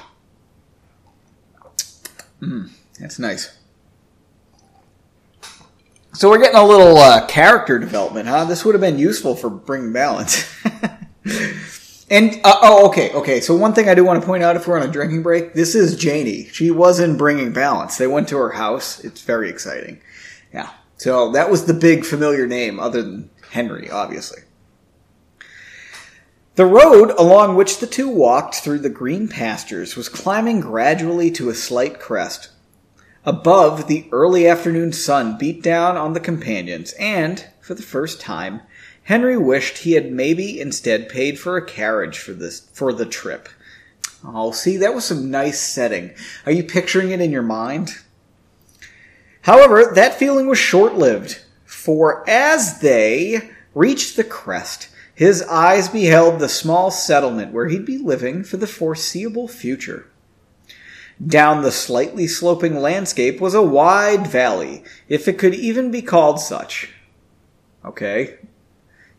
Mm, 2.43 2.71
that's 3.01 3.19
nice. 3.19 3.57
So 6.13 6.29
we're 6.29 6.39
getting 6.39 6.59
a 6.59 6.67
little 6.67 6.99
uh, 6.99 7.27
character 7.27 7.79
development, 7.79 8.29
huh? 8.29 8.45
This 8.45 8.63
would 8.67 8.75
have 8.75 8.83
been 8.83 8.99
useful 8.99 9.35
for 9.35 9.49
bringing 9.49 9.95
balance. 9.95 10.45
and 12.11 12.41
uh, 12.45 12.59
oh, 12.63 12.89
okay, 12.89 13.11
okay. 13.13 13.41
So 13.41 13.57
one 13.57 13.73
thing 13.73 13.89
I 13.89 13.95
do 13.95 14.05
want 14.05 14.21
to 14.21 14.27
point 14.27 14.43
out, 14.43 14.55
if 14.55 14.69
we're 14.69 14.79
on 14.79 14.87
a 14.87 14.93
drinking 14.93 15.23
break, 15.23 15.55
this 15.55 15.75
is 15.75 15.97
Janie. 15.97 16.49
She 16.53 16.71
was 16.71 17.01
in 17.01 17.17
Bringing 17.17 17.55
Balance. 17.55 17.97
They 17.97 18.07
went 18.07 18.29
to 18.29 18.37
her 18.37 18.51
house. 18.51 19.03
It's 19.03 19.23
very 19.23 19.49
exciting. 19.49 20.03
Yeah. 20.53 20.71
So 20.99 21.33
that 21.33 21.51
was 21.51 21.65
the 21.65 21.75
big 21.75 22.05
familiar 22.05 22.47
name, 22.47 22.79
other 22.79 23.01
than 23.01 23.31
Henry, 23.51 23.91
obviously. 23.91 24.43
The 26.57 26.65
road 26.65 27.11
along 27.19 27.55
which 27.55 27.81
the 27.81 27.87
two 27.87 28.09
walked 28.09 28.55
through 28.55 28.79
the 28.79 28.89
green 28.89 29.29
pastures 29.29 29.95
was 29.95 30.09
climbing 30.09 30.61
gradually 30.61 31.31
to 31.33 31.51
a 31.51 31.55
slight 31.55 32.01
crest. 32.01 32.49
Above, 33.27 33.89
the 33.89 34.09
early 34.11 34.49
afternoon 34.49 34.95
sun 34.95 35.37
beat 35.37 35.63
down 35.63 35.99
on 35.99 36.15
the 36.15 36.21
companions, 36.21 36.95
and, 36.99 37.45
for 37.61 37.75
the 37.75 37.83
first 37.83 38.23
time, 38.23 38.63
Henry 39.03 39.37
wished 39.37 39.79
he 39.79 39.93
had 39.93 40.11
maybe 40.11 40.59
instead 40.59 41.11
paid 41.11 41.39
for 41.39 41.59
a 41.59 41.67
carriage 41.67 42.19
for 42.19 42.33
this 42.33 42.61
for 42.73 42.91
the 42.91 43.05
trip. 43.05 43.51
Oh, 44.25 44.51
see, 44.51 44.79
that 44.79 44.95
was 44.95 45.05
some 45.05 45.31
nice 45.31 45.61
setting. 45.61 46.13
Are 46.47 46.53
you 46.53 46.65
picturing 46.65 47.11
it 47.11 47.21
in 47.21 47.33
your 47.33 47.43
mind? 47.43 47.99
However, 49.43 49.93
that 49.95 50.19
feeling 50.19 50.47
was 50.47 50.59
short 50.59 50.95
lived, 50.95 51.43
for 51.67 52.25
as 52.27 52.81
they 52.81 53.51
reached 53.75 54.17
the 54.17 54.25
crest, 54.25 54.89
his 55.17 55.43
eyes 55.45 55.89
beheld 55.89 56.39
the 56.39 56.49
small 56.49 56.91
settlement 56.91 57.51
where 57.51 57.69
he'd 57.69 57.87
be 57.87 57.97
living 57.97 58.45
for 58.45 58.59
the 58.59 58.67
foreseeable 58.67 59.49
future. 59.49 60.07
Down 61.27 61.63
the 61.63 61.73
slightly 61.73 62.27
sloping 62.27 62.77
landscape 62.77 63.41
was 63.41 63.55
a 63.55 63.63
wide 63.63 64.27
valley, 64.27 64.85
if 65.09 65.27
it 65.27 65.39
could 65.39 65.55
even 65.55 65.91
be 65.91 66.03
called 66.03 66.39
such. 66.39 66.93
Okay, 67.83 68.37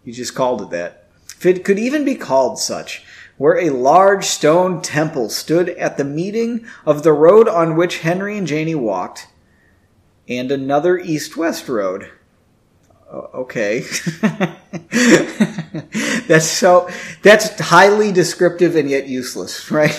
you 0.03 0.13
just 0.13 0.36
called 0.36 0.62
it 0.62 0.69
that. 0.69 1.10
If 1.36 1.47
it 1.47 1.65
could 1.65 1.79
even 1.79 2.05
be 2.05 2.13
called 2.13 2.60
such, 2.60 3.03
where 3.38 3.57
a 3.57 3.71
large 3.71 4.25
stone 4.25 4.83
temple 4.83 5.29
stood 5.29 5.69
at 5.69 5.97
the 5.97 6.05
meeting 6.05 6.63
of 6.86 7.01
the 7.01 7.13
road 7.13 7.47
on 7.47 7.75
which 7.75 7.99
Henry 7.99 8.38
and 8.38 8.45
Janie 8.45 8.75
walked, 8.75 9.29
and 10.27 10.51
another 10.51 10.99
east 10.99 11.36
west 11.36 11.67
road 11.67 12.12
Oh, 13.10 13.30
okay. 13.34 13.80
that's 16.28 16.46
so, 16.46 16.89
that's 17.22 17.58
highly 17.60 18.12
descriptive 18.12 18.76
and 18.76 18.89
yet 18.89 19.08
useless, 19.08 19.72
right? 19.72 19.91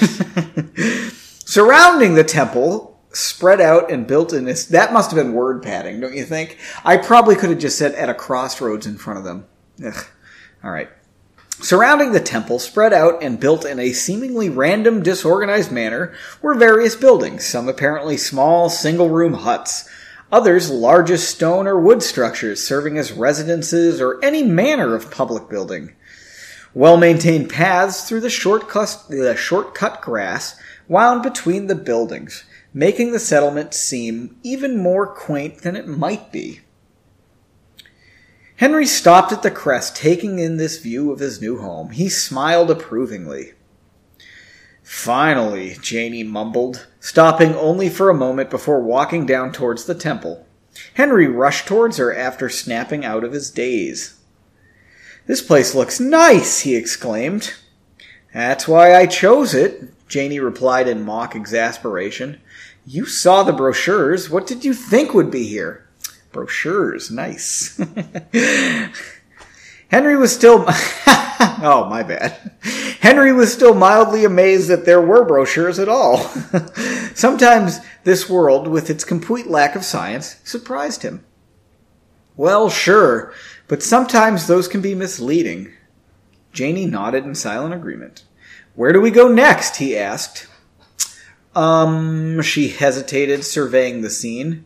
Surrounding 1.47 2.15
the 2.15 2.25
temple, 2.25 3.01
spread 3.13 3.61
out 3.63 3.91
and 3.91 4.07
built 4.07 4.35
in 4.35 4.45
this, 4.45 4.67
that 4.67 4.93
must 4.93 5.11
have 5.11 5.17
been 5.17 5.33
word 5.33 5.63
padding, 5.63 6.01
don't 6.01 6.15
you 6.15 6.25
think? 6.25 6.59
I 6.85 6.99
probably 6.99 7.35
could 7.35 7.49
have 7.51 7.59
just 7.59 7.79
said 7.79 7.95
at 7.95 8.11
a 8.11 8.15
crossroads 8.15 8.87
in 8.87 8.99
front 8.99 9.19
of 9.19 9.25
them. 9.25 9.47
Ugh. 9.85 10.07
All 10.63 10.71
right. 10.71 10.91
Surrounding 11.61 12.13
the 12.13 12.21
temple, 12.21 12.59
spread 12.59 12.93
out 12.93 13.23
and 13.23 13.41
built 13.41 13.65
in 13.65 13.81
a 13.81 13.93
seemingly 13.93 14.49
random, 14.49 15.03
disorganized 15.03 15.73
manner, 15.73 16.15
were 16.41 16.55
various 16.55 16.95
buildings, 16.95 17.45
some 17.45 17.69
apparently 17.69 18.17
small, 18.17 18.69
single 18.69 19.09
room 19.09 19.33
huts, 19.33 19.89
Others, 20.31 20.71
largest 20.71 21.31
stone 21.31 21.67
or 21.67 21.81
wood 21.81 22.03
structures 22.03 22.63
serving 22.63 22.99
as 22.99 23.13
residences 23.13 24.01
or 24.01 24.23
any 24.23 24.43
manner 24.43 24.95
of 24.95 25.11
public 25.11 25.49
building. 25.49 25.95
Well 26.75 26.99
maintained 26.99 27.49
paths 27.49 28.07
through 28.07 28.21
the 28.21 28.31
shortcut, 28.31 29.05
the 29.09 29.35
shortcut 29.37 30.03
grass 30.03 30.61
wound 30.87 31.23
between 31.23 31.67
the 31.67 31.75
buildings, 31.75 32.45
making 32.75 33.13
the 33.13 33.19
settlement 33.19 33.73
seem 33.73 34.37
even 34.43 34.77
more 34.77 35.07
quaint 35.07 35.63
than 35.63 35.77
it 35.77 35.87
might 35.87 36.31
be. 36.31 36.61
Henry 38.57 38.87
stopped 38.87 39.33
at 39.33 39.43
the 39.43 39.51
crest, 39.51 39.97
taking 39.97 40.41
in 40.41 40.57
this 40.57 40.79
view 40.79 41.13
of 41.13 41.21
his 41.21 41.41
new 41.41 41.59
home. 41.59 41.91
He 41.91 42.09
smiled 42.09 42.71
approvingly. 42.71 43.53
Finally, 44.83 45.77
Janie 45.81 46.25
mumbled, 46.25 46.88
stopping 47.01 47.55
only 47.55 47.89
for 47.89 48.11
a 48.11 48.15
moment 48.15 48.51
before 48.51 48.81
walking 48.81 49.27
down 49.27 49.53
towards 49.53 49.85
the 49.85 49.95
temple. 49.95 50.47
Henry 50.95 51.27
rushed 51.27 51.67
towards 51.67 51.97
her 51.97 52.15
after 52.15 52.49
snapping 52.49 53.05
out 53.05 53.25
of 53.25 53.33
his 53.33 53.51
daze. 53.51 54.19
This 55.27 55.43
place 55.43 55.75
looks 55.75 56.01
nice, 56.01 56.61
he 56.61 56.75
exclaimed. 56.75 57.55
That's 58.33 58.69
why 58.69 58.95
I 58.95 59.07
chose 59.07 59.55
it, 59.55 59.93
Janie 60.09 60.41
replied 60.41 60.89
in 60.89 61.05
mock 61.05 61.35
exasperation. 61.35 62.41
You 62.87 63.05
saw 63.05 63.43
the 63.43 63.53
brochures. 63.53 64.31
What 64.31 64.47
did 64.47 64.65
you 64.65 64.73
think 64.73 65.13
would 65.13 65.31
be 65.31 65.47
here? 65.47 65.87
Brochures, 66.33 67.11
nice. 67.11 67.79
Henry 69.89 70.17
was 70.17 70.35
still. 70.35 70.65
oh, 70.69 71.87
my 71.89 72.03
bad. 72.03 72.53
Henry 73.01 73.33
was 73.33 73.53
still 73.53 73.75
mildly 73.75 74.25
amazed 74.25 74.69
that 74.69 74.85
there 74.85 75.01
were 75.01 75.25
brochures 75.25 75.79
at 75.79 75.89
all. 75.89 76.19
Sometimes 77.15 77.79
this 78.05 78.29
world, 78.29 78.69
with 78.69 78.91
its 78.91 79.05
complete 79.05 79.47
lack 79.47 79.75
of 79.75 79.85
science, 79.85 80.41
surprised 80.45 81.03
him. 81.03 81.25
Well, 82.37 82.71
sure, 82.71 83.33
but 83.67 83.83
sometimes 83.83 84.47
those 84.47 84.69
can 84.69 84.81
be 84.81 84.95
misleading. 84.95 85.73
Janie 86.53 86.87
nodded 86.87 87.25
in 87.25 87.35
silent 87.35 87.75
agreement. 87.75 88.25
Where 88.75 88.93
do 88.93 89.01
we 89.01 89.11
go 89.11 89.29
next? 89.29 89.77
he 89.77 89.97
asked. 89.97 90.47
Um, 91.55 92.41
she 92.43 92.69
hesitated, 92.69 93.45
surveying 93.45 94.03
the 94.03 94.11
scene. 94.11 94.65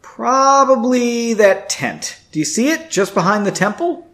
Probably 0.00 1.34
that 1.34 1.68
tent. 1.68 2.20
Do 2.32 2.38
you 2.38 2.44
see 2.46 2.68
it 2.68 2.90
just 2.90 3.12
behind 3.12 3.44
the 3.44 3.50
temple? 3.50 4.08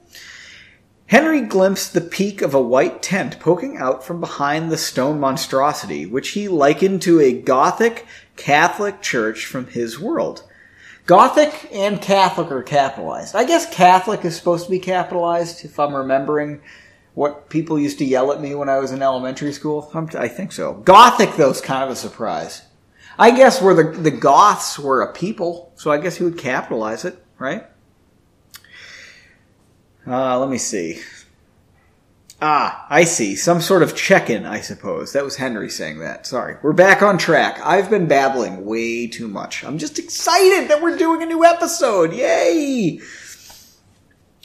Henry 1.08 1.40
glimpsed 1.40 1.94
the 1.94 2.02
peak 2.02 2.42
of 2.42 2.52
a 2.52 2.60
white 2.60 3.02
tent 3.02 3.40
poking 3.40 3.78
out 3.78 4.04
from 4.04 4.20
behind 4.20 4.70
the 4.70 4.76
stone 4.76 5.18
monstrosity, 5.18 6.04
which 6.04 6.30
he 6.30 6.48
likened 6.48 7.00
to 7.00 7.18
a 7.18 7.32
Gothic 7.32 8.06
Catholic 8.36 9.00
church 9.00 9.46
from 9.46 9.68
his 9.68 9.98
world. 9.98 10.42
Gothic 11.06 11.70
and 11.72 12.02
Catholic 12.02 12.52
are 12.52 12.62
capitalized. 12.62 13.34
I 13.34 13.44
guess 13.44 13.74
Catholic 13.74 14.22
is 14.26 14.36
supposed 14.36 14.66
to 14.66 14.70
be 14.70 14.78
capitalized, 14.78 15.64
if 15.64 15.80
I'm 15.80 15.94
remembering 15.94 16.60
what 17.14 17.48
people 17.48 17.78
used 17.78 17.96
to 18.00 18.04
yell 18.04 18.30
at 18.30 18.42
me 18.42 18.54
when 18.54 18.68
I 18.68 18.78
was 18.78 18.92
in 18.92 19.00
elementary 19.00 19.54
school? 19.54 19.90
I 19.94 20.28
think 20.28 20.52
so. 20.52 20.74
Gothic, 20.74 21.36
though, 21.36 21.50
is 21.50 21.62
kind 21.62 21.84
of 21.84 21.88
a 21.88 21.96
surprise. 21.96 22.66
I 23.18 23.30
guess 23.30 23.62
where 23.62 23.74
the, 23.74 23.98
the 23.98 24.10
Goths 24.10 24.78
were 24.78 25.00
a 25.00 25.10
people, 25.14 25.72
so 25.74 25.90
I 25.90 25.96
guess 25.96 26.16
he 26.16 26.24
would 26.24 26.36
capitalize 26.36 27.06
it, 27.06 27.24
right? 27.38 27.64
Uh, 30.08 30.38
let 30.38 30.48
me 30.48 30.58
see. 30.58 31.00
Ah, 32.40 32.86
I 32.88 33.04
see. 33.04 33.34
Some 33.34 33.60
sort 33.60 33.82
of 33.82 33.96
check-in, 33.96 34.46
I 34.46 34.60
suppose. 34.60 35.12
That 35.12 35.24
was 35.24 35.36
Henry 35.36 35.68
saying 35.68 35.98
that. 35.98 36.26
Sorry. 36.26 36.56
We're 36.62 36.72
back 36.72 37.02
on 37.02 37.18
track. 37.18 37.60
I've 37.62 37.90
been 37.90 38.06
babbling 38.06 38.64
way 38.64 39.08
too 39.08 39.28
much. 39.28 39.64
I'm 39.64 39.76
just 39.76 39.98
excited 39.98 40.68
that 40.68 40.80
we're 40.80 40.96
doing 40.96 41.22
a 41.22 41.26
new 41.26 41.44
episode. 41.44 42.12
Yay! 42.12 43.00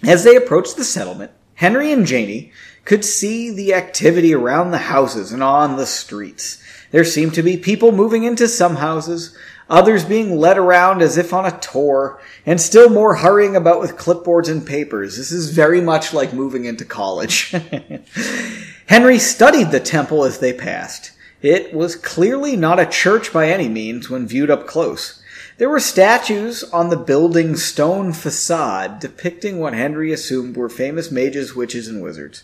As 0.04 0.24
they 0.24 0.36
approached 0.36 0.76
the 0.76 0.84
settlement, 0.84 1.32
Henry 1.54 1.94
and 1.94 2.06
Janie 2.06 2.52
could 2.84 3.06
see 3.06 3.52
the 3.52 3.74
activity 3.74 4.34
around 4.34 4.72
the 4.72 4.78
houses 4.80 5.32
and 5.32 5.44
on 5.44 5.78
the 5.78 5.86
streets. 5.86 6.62
There 6.92 7.06
seemed 7.06 7.36
to 7.36 7.44
be 7.44 7.58
people 7.58 7.92
moving 7.92 8.24
into 8.24 8.48
some 8.48 8.76
houses, 8.76 9.38
others 9.70 10.06
being 10.06 10.38
led 10.38 10.58
around 10.58 11.02
as 11.02 11.18
if 11.18 11.34
on 11.34 11.46
a 11.46 11.60
tour, 11.60 12.20
and 12.46 12.60
still 12.60 12.90
more 12.90 13.16
hurrying 13.16 13.56
about 13.56 13.80
with 13.80 13.98
clipboards 13.98 14.50
and 14.50 14.66
papers. 14.66 15.18
This 15.18 15.32
is 15.32 15.52
very 15.52 15.82
much 15.82 16.14
like 16.14 16.34
moving 16.34 16.66
into 16.66 16.86
college. 16.86 17.52
Henry 18.88 19.20
studied 19.20 19.72
the 19.72 19.80
temple 19.80 20.24
as 20.24 20.40
they 20.40 20.54
passed. 20.54 21.12
It 21.42 21.74
was 21.74 21.96
clearly 21.96 22.56
not 22.56 22.80
a 22.80 22.86
church 22.86 23.34
by 23.34 23.50
any 23.50 23.68
means 23.68 24.10
when 24.10 24.28
viewed 24.28 24.50
up 24.50 24.68
close. 24.68 25.22
There 25.58 25.70
were 25.70 25.80
statues 25.80 26.64
on 26.64 26.90
the 26.90 26.98
building's 26.98 27.64
stone 27.64 28.14
facade 28.14 29.00
depicting 29.00 29.60
what 29.60 29.74
Henry 29.74 30.12
assumed 30.12 30.56
were 30.56 30.70
famous 30.70 31.12
mages, 31.12 31.56
witches, 31.56 31.88
and 31.88 32.02
wizards. 32.02 32.44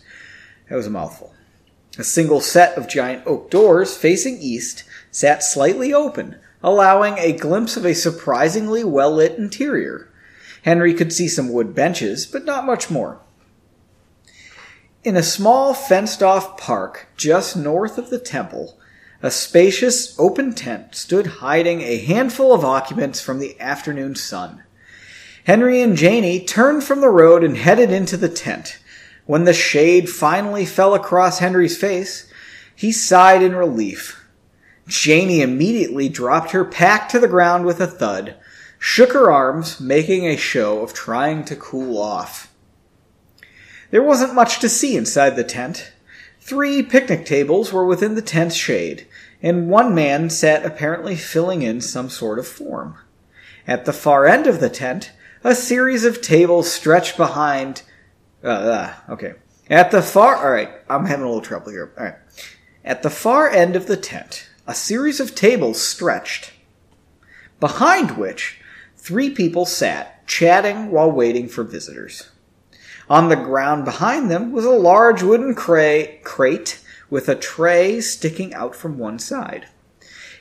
That 0.69 0.75
was 0.75 0.87
a 0.87 0.91
mouthful. 0.91 1.33
A 1.97 2.03
single 2.03 2.39
set 2.39 2.77
of 2.77 2.87
giant 2.87 3.23
oak 3.25 3.49
doors 3.49 3.97
facing 3.97 4.37
east 4.39 4.83
sat 5.11 5.43
slightly 5.43 5.93
open, 5.93 6.35
allowing 6.63 7.17
a 7.17 7.33
glimpse 7.33 7.77
of 7.77 7.85
a 7.85 7.93
surprisingly 7.93 8.83
well 8.83 9.11
lit 9.11 9.37
interior. 9.37 10.09
Henry 10.63 10.93
could 10.93 11.13
see 11.13 11.27
some 11.27 11.51
wood 11.51 11.73
benches, 11.73 12.25
but 12.25 12.45
not 12.45 12.65
much 12.65 12.89
more. 12.89 13.19
In 15.03 15.15
a 15.15 15.23
small 15.23 15.73
fenced 15.73 16.21
off 16.21 16.57
park 16.57 17.07
just 17.15 17.55
north 17.55 17.97
of 17.97 18.09
the 18.09 18.19
temple, 18.19 18.77
a 19.21 19.31
spacious 19.31 20.17
open 20.19 20.53
tent 20.53 20.95
stood 20.95 21.27
hiding 21.27 21.81
a 21.81 21.97
handful 21.97 22.53
of 22.53 22.65
occupants 22.65 23.21
from 23.21 23.39
the 23.39 23.59
afternoon 23.59 24.15
sun. 24.15 24.63
Henry 25.45 25.81
and 25.81 25.95
Janie 25.95 26.43
turned 26.43 26.83
from 26.83 27.01
the 27.01 27.09
road 27.09 27.43
and 27.43 27.57
headed 27.57 27.91
into 27.91 28.17
the 28.17 28.29
tent. 28.29 28.79
When 29.25 29.45
the 29.45 29.53
shade 29.53 30.09
finally 30.09 30.65
fell 30.65 30.93
across 30.93 31.39
Henry's 31.39 31.77
face, 31.77 32.31
he 32.75 32.91
sighed 32.91 33.41
in 33.41 33.55
relief. 33.55 34.18
Janie 34.89 35.41
immediately 35.41 36.09
dropped 36.09 36.51
her 36.51 36.65
pack 36.65 37.07
to 37.09 37.19
the 37.19 37.27
ground 37.27 37.63
with 37.65 37.79
a 37.79 37.87
thud, 37.87 38.35
shook 38.79 39.13
her 39.13 39.31
arms, 39.31 39.79
making 39.79 40.25
a 40.25 40.35
show 40.35 40.81
of 40.81 40.93
trying 40.93 41.45
to 41.45 41.55
cool 41.55 41.97
off. 41.97 42.51
There 43.91 44.03
wasn't 44.03 44.33
much 44.33 44.59
to 44.59 44.69
see 44.69 44.97
inside 44.97 45.35
the 45.35 45.43
tent. 45.43 45.93
Three 46.39 46.81
picnic 46.81 47.25
tables 47.25 47.71
were 47.71 47.85
within 47.85 48.15
the 48.15 48.21
tent's 48.21 48.55
shade, 48.55 49.07
and 49.43 49.69
one 49.69 49.93
man 49.93 50.29
sat 50.29 50.65
apparently 50.65 51.15
filling 51.15 51.61
in 51.61 51.81
some 51.81 52.09
sort 52.09 52.39
of 52.39 52.47
form. 52.47 52.97
At 53.67 53.85
the 53.85 53.93
far 53.93 54.25
end 54.25 54.47
of 54.47 54.59
the 54.59 54.69
tent, 54.69 55.11
a 55.43 55.53
series 55.53 56.03
of 56.03 56.21
tables 56.21 56.71
stretched 56.71 57.15
behind. 57.15 57.83
Uh, 58.43 58.47
uh, 58.47 58.93
okay. 59.09 59.33
At 59.69 59.91
the 59.91 60.01
far. 60.01 60.37
Alright, 60.37 60.71
I'm 60.89 61.05
having 61.05 61.25
a 61.25 61.27
little 61.27 61.41
trouble 61.41 61.71
here. 61.71 61.93
Alright. 61.95 62.15
At 62.83 63.03
the 63.03 63.11
far 63.11 63.47
end 63.47 63.75
of 63.75 63.85
the 63.85 63.97
tent, 63.97 64.48
a 64.69 64.75
series 64.75 65.19
of 65.19 65.33
tables 65.33 65.81
stretched, 65.81 66.53
behind 67.59 68.17
which 68.17 68.61
three 68.95 69.31
people 69.31 69.65
sat, 69.65 70.27
chatting 70.27 70.91
while 70.91 71.11
waiting 71.11 71.47
for 71.47 71.63
visitors. 71.63 72.29
On 73.09 73.29
the 73.29 73.35
ground 73.35 73.83
behind 73.83 74.29
them 74.29 74.51
was 74.51 74.65
a 74.65 74.69
large 74.69 75.23
wooden 75.23 75.55
crate 75.55 76.79
with 77.09 77.27
a 77.27 77.33
tray 77.33 77.99
sticking 77.99 78.53
out 78.53 78.75
from 78.75 78.99
one 78.99 79.17
side. 79.17 79.65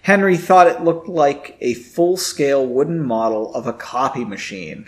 Henry 0.02 0.36
thought 0.36 0.66
it 0.66 0.84
looked 0.84 1.08
like 1.08 1.56
a 1.62 1.72
full 1.72 2.18
scale 2.18 2.66
wooden 2.66 3.02
model 3.02 3.54
of 3.54 3.66
a 3.66 3.72
copy 3.72 4.26
machine. 4.26 4.84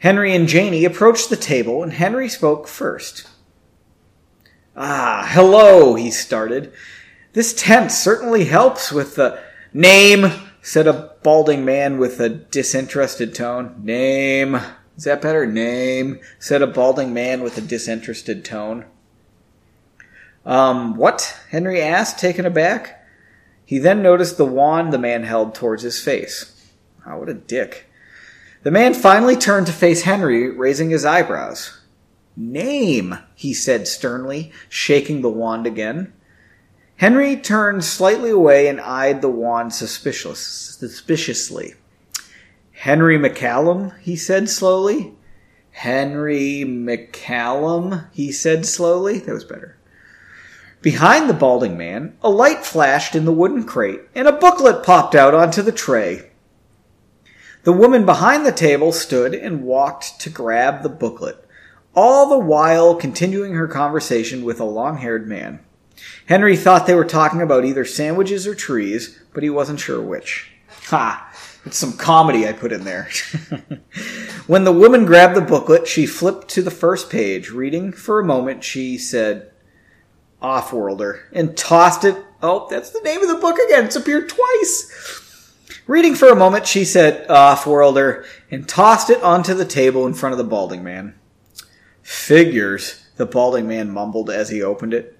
Henry 0.00 0.34
and 0.34 0.48
Janie 0.48 0.84
approached 0.84 1.30
the 1.30 1.36
table, 1.36 1.82
and 1.82 1.94
Henry 1.94 2.28
spoke 2.28 2.68
first. 2.68 3.26
Ah, 4.76 5.26
hello, 5.30 5.94
he 5.94 6.10
started. 6.10 6.74
This 7.36 7.52
tent 7.52 7.92
certainly 7.92 8.46
helps 8.46 8.90
with 8.90 9.16
the 9.16 9.38
name, 9.74 10.32
said 10.62 10.86
a 10.86 11.12
balding 11.22 11.66
man 11.66 11.98
with 11.98 12.18
a 12.18 12.30
disinterested 12.30 13.34
tone. 13.34 13.74
Name. 13.82 14.54
Is 14.96 15.04
that 15.04 15.20
better? 15.20 15.44
Name, 15.44 16.18
said 16.38 16.62
a 16.62 16.66
balding 16.66 17.12
man 17.12 17.42
with 17.42 17.58
a 17.58 17.60
disinterested 17.60 18.42
tone. 18.42 18.86
Um, 20.46 20.96
what? 20.96 21.38
Henry 21.50 21.82
asked, 21.82 22.18
taken 22.18 22.46
aback. 22.46 23.06
He 23.66 23.78
then 23.78 24.00
noticed 24.00 24.38
the 24.38 24.46
wand 24.46 24.90
the 24.90 24.98
man 24.98 25.24
held 25.24 25.54
towards 25.54 25.82
his 25.82 26.00
face. 26.02 26.72
Oh, 27.06 27.18
what 27.18 27.28
a 27.28 27.34
dick. 27.34 27.90
The 28.62 28.70
man 28.70 28.94
finally 28.94 29.36
turned 29.36 29.66
to 29.66 29.74
face 29.74 30.04
Henry, 30.04 30.50
raising 30.50 30.88
his 30.88 31.04
eyebrows. 31.04 31.82
Name, 32.34 33.18
he 33.34 33.52
said 33.52 33.86
sternly, 33.86 34.52
shaking 34.70 35.20
the 35.20 35.28
wand 35.28 35.66
again. 35.66 36.14
Henry 36.96 37.36
turned 37.36 37.84
slightly 37.84 38.30
away 38.30 38.68
and 38.68 38.80
eyed 38.80 39.20
the 39.20 39.28
wand 39.28 39.74
suspicious, 39.74 40.40
suspiciously. 40.40 41.74
Henry 42.72 43.18
McCallum, 43.18 43.98
he 44.00 44.16
said 44.16 44.48
slowly. 44.48 45.14
Henry 45.72 46.64
McCallum, 46.66 48.06
he 48.12 48.32
said 48.32 48.64
slowly. 48.64 49.18
That 49.18 49.34
was 49.34 49.44
better. 49.44 49.76
Behind 50.80 51.28
the 51.28 51.34
balding 51.34 51.76
man, 51.76 52.16
a 52.22 52.30
light 52.30 52.64
flashed 52.64 53.14
in 53.14 53.26
the 53.26 53.32
wooden 53.32 53.64
crate, 53.64 54.00
and 54.14 54.26
a 54.26 54.32
booklet 54.32 54.82
popped 54.82 55.14
out 55.14 55.34
onto 55.34 55.60
the 55.60 55.72
tray. 55.72 56.30
The 57.64 57.72
woman 57.72 58.06
behind 58.06 58.46
the 58.46 58.52
table 58.52 58.92
stood 58.92 59.34
and 59.34 59.64
walked 59.64 60.20
to 60.20 60.30
grab 60.30 60.82
the 60.82 60.88
booklet, 60.88 61.44
all 61.94 62.28
the 62.28 62.38
while 62.38 62.94
continuing 62.94 63.54
her 63.54 63.68
conversation 63.68 64.44
with 64.44 64.60
a 64.60 64.64
long 64.64 64.98
haired 64.98 65.26
man. 65.26 65.60
Henry 66.26 66.56
thought 66.56 66.86
they 66.86 66.94
were 66.94 67.04
talking 67.04 67.40
about 67.40 67.64
either 67.64 67.84
sandwiches 67.84 68.46
or 68.46 68.54
trees, 68.54 69.18
but 69.32 69.42
he 69.42 69.50
wasn't 69.50 69.80
sure 69.80 70.02
which. 70.02 70.50
Ha! 70.88 71.32
It's 71.64 71.76
some 71.76 71.94
comedy 71.94 72.46
I 72.46 72.52
put 72.52 72.72
in 72.72 72.84
there. 72.84 73.08
when 74.46 74.62
the 74.62 74.72
woman 74.72 75.04
grabbed 75.04 75.34
the 75.34 75.40
booklet, 75.40 75.88
she 75.88 76.06
flipped 76.06 76.48
to 76.50 76.62
the 76.62 76.70
first 76.70 77.10
page. 77.10 77.50
Reading 77.50 77.90
for 77.90 78.20
a 78.20 78.24
moment, 78.24 78.62
she 78.62 78.96
said, 78.96 79.50
Offworlder, 80.40 81.22
and 81.32 81.56
tossed 81.56 82.04
it. 82.04 82.16
Oh, 82.40 82.68
that's 82.70 82.90
the 82.90 83.00
name 83.00 83.20
of 83.20 83.28
the 83.28 83.40
book 83.40 83.58
again. 83.58 83.86
It's 83.86 83.96
appeared 83.96 84.28
twice. 84.28 85.52
Reading 85.88 86.14
for 86.14 86.28
a 86.28 86.36
moment, 86.36 86.68
she 86.68 86.84
said, 86.84 87.26
Offworlder, 87.28 88.24
and 88.48 88.68
tossed 88.68 89.10
it 89.10 89.22
onto 89.22 89.54
the 89.54 89.64
table 89.64 90.06
in 90.06 90.14
front 90.14 90.34
of 90.34 90.38
the 90.38 90.44
balding 90.44 90.84
man. 90.84 91.18
Figures, 92.02 93.04
the 93.16 93.26
balding 93.26 93.66
man 93.66 93.90
mumbled 93.90 94.30
as 94.30 94.50
he 94.50 94.62
opened 94.62 94.94
it. 94.94 95.15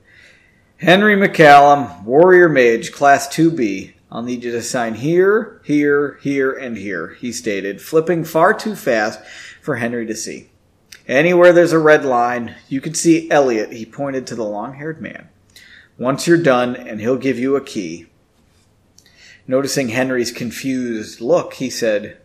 Henry 0.79 1.17
McCallum, 1.17 2.05
Warrior 2.05 2.51
Mage, 2.51 2.93
Class 2.93 3.27
2B. 3.29 3.95
I'll 4.13 4.23
need 4.23 4.45
you 4.45 4.53
to 4.53 4.61
sign 4.61 4.93
here, 4.93 5.63
here, 5.65 6.19
here, 6.21 6.53
and 6.53 6.77
here, 6.77 7.15
he 7.15 7.33
stated, 7.33 7.81
flipping 7.81 8.25
far 8.25 8.53
too 8.53 8.77
fast 8.77 9.19
for 9.63 9.77
Henry 9.77 10.05
to 10.05 10.15
see. 10.15 10.51
Anywhere 11.09 11.55
there's 11.55 11.73
a 11.73 11.79
red 11.79 12.05
line, 12.05 12.57
you 12.69 12.83
can 12.83 12.93
see 12.93 13.31
Elliot, 13.31 13.73
he 13.73 13.87
pointed 13.87 14.27
to 14.27 14.35
the 14.35 14.45
long 14.45 14.75
haired 14.75 15.01
man. 15.01 15.31
Once 15.97 16.27
you're 16.27 16.37
done, 16.37 16.77
and 16.77 17.01
he'll 17.01 17.17
give 17.17 17.39
you 17.39 17.57
a 17.57 17.65
key. 17.65 18.05
Noticing 19.47 19.89
Henry's 19.89 20.31
confused 20.31 21.23
look, 21.23 21.55
he 21.55 21.71
said, 21.71 22.19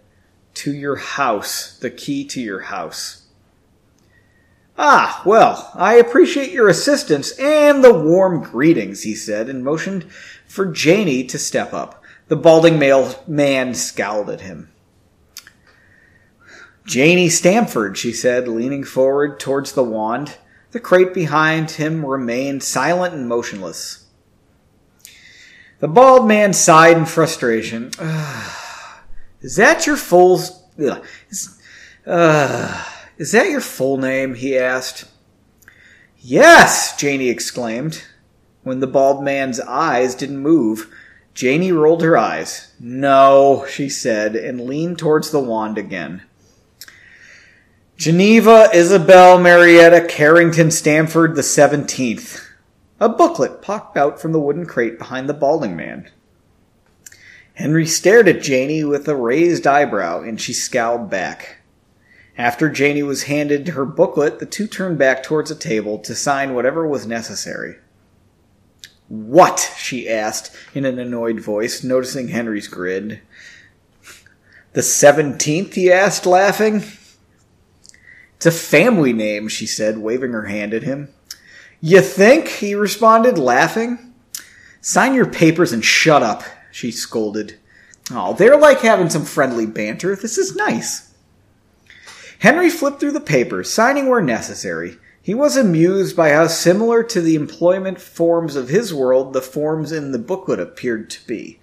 To 0.56 0.74
your 0.74 0.98
house, 0.98 1.80
the 1.80 1.90
key 1.90 2.26
to 2.26 2.42
your 2.42 2.64
house. 2.64 3.21
Ah, 4.78 5.22
well, 5.26 5.72
I 5.76 5.96
appreciate 5.96 6.52
your 6.52 6.68
assistance 6.68 7.32
and 7.38 7.84
the 7.84 7.94
warm 7.94 8.42
greetings, 8.42 9.04
he 9.04 9.16
said, 9.16 9.50
and 9.50 9.64
motioned 9.64 10.06
for 10.48 10.66
Janie 10.66 11.24
to 11.26 11.38
step 11.38 11.74
up. 11.74 12.04
The 12.28 12.36
balding 12.36 12.80
male 12.80 13.22
man 13.28 13.74
scowled 13.74 14.30
at 14.30 14.42
him. 14.42 14.72
Janie 16.86 17.30
Stamford, 17.30 17.98
she 17.98 18.12
said, 18.12 18.48
leaning 18.48 18.84
forward 18.84 19.40
towards 19.40 19.74
the 19.74 19.84
wand. 19.84 20.38
The 20.72 20.80
crate 20.80 21.14
behind 21.14 21.72
him 21.72 22.06
remained 22.06 22.64
silent 22.64 23.14
and 23.14 23.28
motionless. 23.28 24.06
The 25.80 25.88
bald 25.88 26.28
man 26.28 26.54
sighed 26.54 26.98
in 26.98 27.06
frustration. 27.06 27.92
Is 29.42 29.56
that 29.56 29.86
your 29.88 29.98
full? 29.98 30.40
Uh, 32.06 32.86
is 33.22 33.34
that 33.34 33.52
your 33.52 33.62
full 33.62 33.98
name? 33.98 34.34
he 34.34 34.58
asked. 34.58 35.06
Yes, 36.18 36.98
Janie 36.98 37.30
exclaimed. 37.30 38.04
When 38.64 38.80
the 38.80 38.88
bald 38.88 39.24
man's 39.24 39.60
eyes 39.60 40.16
didn't 40.16 40.40
move, 40.40 40.92
Janie 41.36 41.72
rolled 41.72 42.02
her 42.02 42.18
eyes. 42.18 42.74
No, 42.80 43.64
she 43.70 43.90
said, 43.90 44.36
and 44.36 44.62
leaned 44.62 44.98
towards 44.98 45.30
the 45.30 45.40
wand 45.40 45.78
again. 45.78 46.24
Geneva 47.96 48.72
Isabel 48.74 49.38
Marietta 49.40 50.08
Carrington 50.08 50.72
Stamford 50.72 51.36
the 51.36 51.44
17th. 51.44 52.44
A 53.00 53.08
booklet 53.08 53.62
popped 53.62 53.98
out 53.98 54.20
from 54.20 54.32
the 54.32 54.40
wooden 54.40 54.66
crate 54.66 54.98
behind 54.98 55.30
the 55.30 55.36
balding 55.36 55.76
man. 55.76 56.10
Henry 57.54 57.86
stared 57.86 58.28
at 58.28 58.42
Janie 58.42 58.84
with 58.84 59.08
a 59.08 59.16
raised 59.16 59.68
eyebrow, 59.68 60.24
and 60.24 60.42
she 60.42 60.54
scowled 60.54 61.12
back. 61.12 61.61
After 62.42 62.70
Janie 62.70 63.04
was 63.04 63.26
handed 63.26 63.68
her 63.68 63.86
booklet, 63.86 64.40
the 64.40 64.48
two 64.48 64.66
turned 64.66 64.98
back 64.98 65.22
towards 65.22 65.52
a 65.52 65.56
table 65.56 66.00
to 66.00 66.16
sign 66.16 66.56
whatever 66.56 66.88
was 66.88 67.06
necessary. 67.06 67.76
What? 69.10 69.72
she 69.78 70.10
asked 70.10 70.52
in 70.74 70.84
an 70.84 70.98
annoyed 70.98 71.40
voice, 71.40 71.84
noticing 71.84 72.30
Henry's 72.30 72.68
grin. 72.68 73.22
The 74.74 74.82
seventeenth? 74.82 75.76
he 75.76 75.92
asked, 75.92 76.26
laughing. 76.26 76.82
It's 78.38 78.48
a 78.48 78.52
family 78.52 79.14
name, 79.14 79.48
she 79.48 79.68
said, 79.68 80.00
waving 80.00 80.32
her 80.32 80.46
hand 80.46 80.74
at 80.74 80.82
him. 80.82 81.10
You 81.80 82.02
think? 82.02 82.48
he 82.48 82.74
responded, 82.74 83.38
laughing. 83.38 84.16
Sign 84.82 85.14
your 85.14 85.30
papers 85.30 85.72
and 85.72 85.86
shut 85.86 86.24
up, 86.24 86.42
she 86.72 86.90
scolded. 86.90 87.60
Oh, 88.10 88.34
they're 88.34 88.58
like 88.58 88.80
having 88.80 89.12
some 89.12 89.26
friendly 89.26 89.68
banter. 89.68 90.16
This 90.16 90.40
is 90.40 90.56
nice. 90.56 91.11
Henry 92.42 92.72
flipped 92.72 93.00
through 93.00 93.12
the 93.12 93.20
papers, 93.20 93.72
signing 93.72 94.08
where 94.08 94.20
necessary. 94.20 94.98
He 95.22 95.36
was 95.36 95.56
amused 95.56 96.16
by 96.16 96.32
how 96.32 96.48
similar 96.48 97.04
to 97.04 97.22
the 97.22 97.36
employment 97.36 98.02
forms 98.02 98.56
of 98.56 98.68
his 98.68 98.92
world 98.92 99.34
the 99.34 99.44
forms 99.44 99.92
in 99.92 100.12
the 100.12 100.18
booklet 100.18 100.60
appeared 100.60 101.12
to 101.12 101.28
be. 101.28 101.60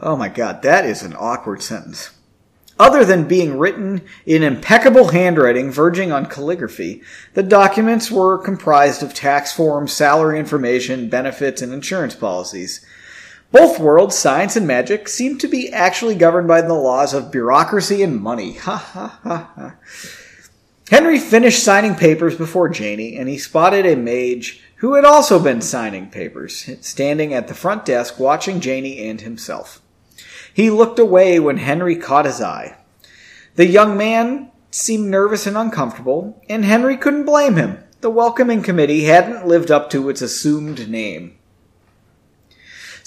Oh 0.00 0.16
my 0.16 0.28
god, 0.28 0.62
that 0.62 0.84
is 0.84 1.04
an 1.04 1.14
awkward 1.16 1.62
sentence. 1.62 2.10
Other 2.76 3.04
than 3.04 3.28
being 3.28 3.56
written 3.56 4.00
in 4.26 4.42
impeccable 4.42 5.10
handwriting 5.10 5.70
verging 5.70 6.10
on 6.10 6.26
calligraphy, 6.26 7.02
the 7.34 7.44
documents 7.44 8.10
were 8.10 8.36
comprised 8.36 9.04
of 9.04 9.14
tax 9.14 9.52
forms, 9.52 9.92
salary 9.92 10.40
information, 10.40 11.08
benefits, 11.08 11.62
and 11.62 11.72
insurance 11.72 12.16
policies. 12.16 12.84
Both 13.52 13.80
worlds, 13.80 14.16
science 14.16 14.54
and 14.54 14.66
magic, 14.66 15.08
seem 15.08 15.38
to 15.38 15.48
be 15.48 15.72
actually 15.72 16.14
governed 16.14 16.46
by 16.46 16.62
the 16.62 16.74
laws 16.74 17.12
of 17.12 17.32
bureaucracy 17.32 18.02
and 18.02 18.20
money. 18.20 18.52
Ha 18.60 18.76
ha 18.76 19.20
ha 19.22 19.52
ha. 19.54 19.74
Henry 20.90 21.18
finished 21.18 21.62
signing 21.62 21.94
papers 21.94 22.36
before 22.36 22.68
Janie, 22.68 23.16
and 23.16 23.28
he 23.28 23.38
spotted 23.38 23.86
a 23.86 23.96
mage 23.96 24.60
who 24.76 24.94
had 24.94 25.04
also 25.04 25.38
been 25.38 25.60
signing 25.60 26.10
papers, 26.10 26.68
standing 26.80 27.32
at 27.32 27.48
the 27.48 27.54
front 27.54 27.84
desk 27.84 28.18
watching 28.18 28.60
Janie 28.60 29.08
and 29.08 29.20
himself. 29.20 29.80
He 30.52 30.70
looked 30.70 30.98
away 30.98 31.38
when 31.38 31.58
Henry 31.58 31.96
caught 31.96 32.24
his 32.24 32.40
eye. 32.40 32.76
The 33.54 33.66
young 33.66 33.96
man 33.96 34.50
seemed 34.70 35.10
nervous 35.10 35.46
and 35.46 35.56
uncomfortable, 35.56 36.42
and 36.48 36.64
Henry 36.64 36.96
couldn't 36.96 37.24
blame 37.24 37.56
him. 37.56 37.78
The 38.00 38.10
welcoming 38.10 38.62
committee 38.62 39.04
hadn't 39.04 39.46
lived 39.46 39.70
up 39.70 39.90
to 39.90 40.08
its 40.08 40.22
assumed 40.22 40.88
name. 40.88 41.36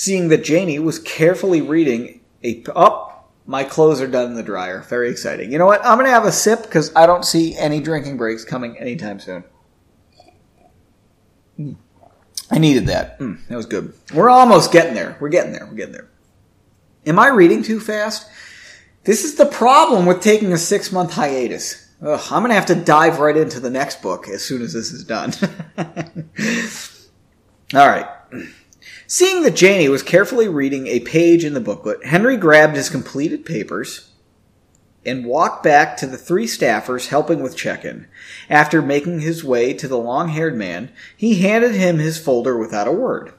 Seeing 0.04 0.28
that 0.28 0.44
Janie 0.44 0.80
was 0.80 1.00
carefully 1.00 1.62
reading 1.62 2.20
a 2.44 2.62
up 2.76 3.14
my 3.46 3.64
clothes 3.64 4.02
are 4.02 4.08
done 4.08 4.28
in 4.28 4.36
the 4.36 4.44
dryer. 4.44 4.82
Very 4.82 5.10
exciting. 5.10 5.50
You 5.50 5.58
know 5.58 5.66
what? 5.66 5.80
I'm 5.86 5.98
going 5.98 6.08
to 6.08 6.12
have 6.12 6.26
a 6.26 6.32
sip 6.32 6.64
because 6.64 6.94
I 6.94 7.06
don't 7.06 7.24
see 7.24 7.56
any 7.56 7.80
drinking 7.80 8.18
breaks 8.18 8.44
coming 8.44 8.78
anytime 8.78 9.22
soon. 9.22 9.46
Mm. 11.58 11.78
I 12.52 12.58
needed 12.58 12.88
that. 12.88 13.18
Mm, 13.20 13.48
that 13.48 13.56
was 13.56 13.66
good. 13.66 13.94
We're 14.14 14.30
almost 14.30 14.74
getting 14.74 14.94
there. 14.94 15.18
We're 15.22 15.30
getting 15.30 15.54
there. 15.54 15.66
We're 15.66 15.76
getting 15.76 15.94
there. 15.94 16.10
Am 17.06 17.18
I 17.18 17.28
reading 17.28 17.64
too 17.64 17.80
fast? 17.80 18.28
This 19.06 19.24
is 19.24 19.36
the 19.36 19.46
problem 19.46 20.06
with 20.06 20.22
taking 20.22 20.52
a 20.52 20.58
six 20.58 20.92
month 20.92 21.14
hiatus. 21.14 21.90
Ugh, 22.02 22.20
I'm 22.32 22.42
going 22.42 22.50
to 22.50 22.56
have 22.56 22.66
to 22.66 22.76
dive 22.76 23.20
right 23.20 23.38
into 23.38 23.62
the 23.62 23.70
next 23.70 24.02
book 24.02 24.28
as 24.28 24.44
soon 24.44 24.62
as 24.62 24.74
this 24.74 24.92
is 24.92 25.06
done. 25.06 25.34
All 27.74 27.88
right. 27.88 28.08
Seeing 29.08 29.44
that 29.44 29.56
Janie 29.56 29.90
was 29.90 30.04
carefully 30.04 30.48
reading 30.48 30.88
a 30.88 31.02
page 31.02 31.44
in 31.44 31.54
the 31.54 31.60
booklet, 31.60 32.06
Henry 32.06 32.38
grabbed 32.38 32.76
his 32.76 32.90
completed 32.90 33.46
papers 33.46 34.10
and 35.06 35.26
walked 35.26 35.64
back 35.64 35.98
to 35.98 36.08
the 36.08 36.18
three 36.18 36.46
staffers 36.46 37.08
helping 37.08 37.42
with 37.42 37.58
check 37.58 37.84
in. 37.84 38.08
After 38.50 38.82
making 38.82 39.20
his 39.20 39.44
way 39.44 39.74
to 39.74 39.88
the 39.88 39.98
long 39.98 40.30
haired 40.30 40.56
man, 40.56 40.92
he 41.16 41.42
handed 41.42 41.76
him 41.76 42.00
his 42.00 42.18
folder 42.18 42.58
without 42.58 42.88
a 42.88 42.92
word. 42.92 43.34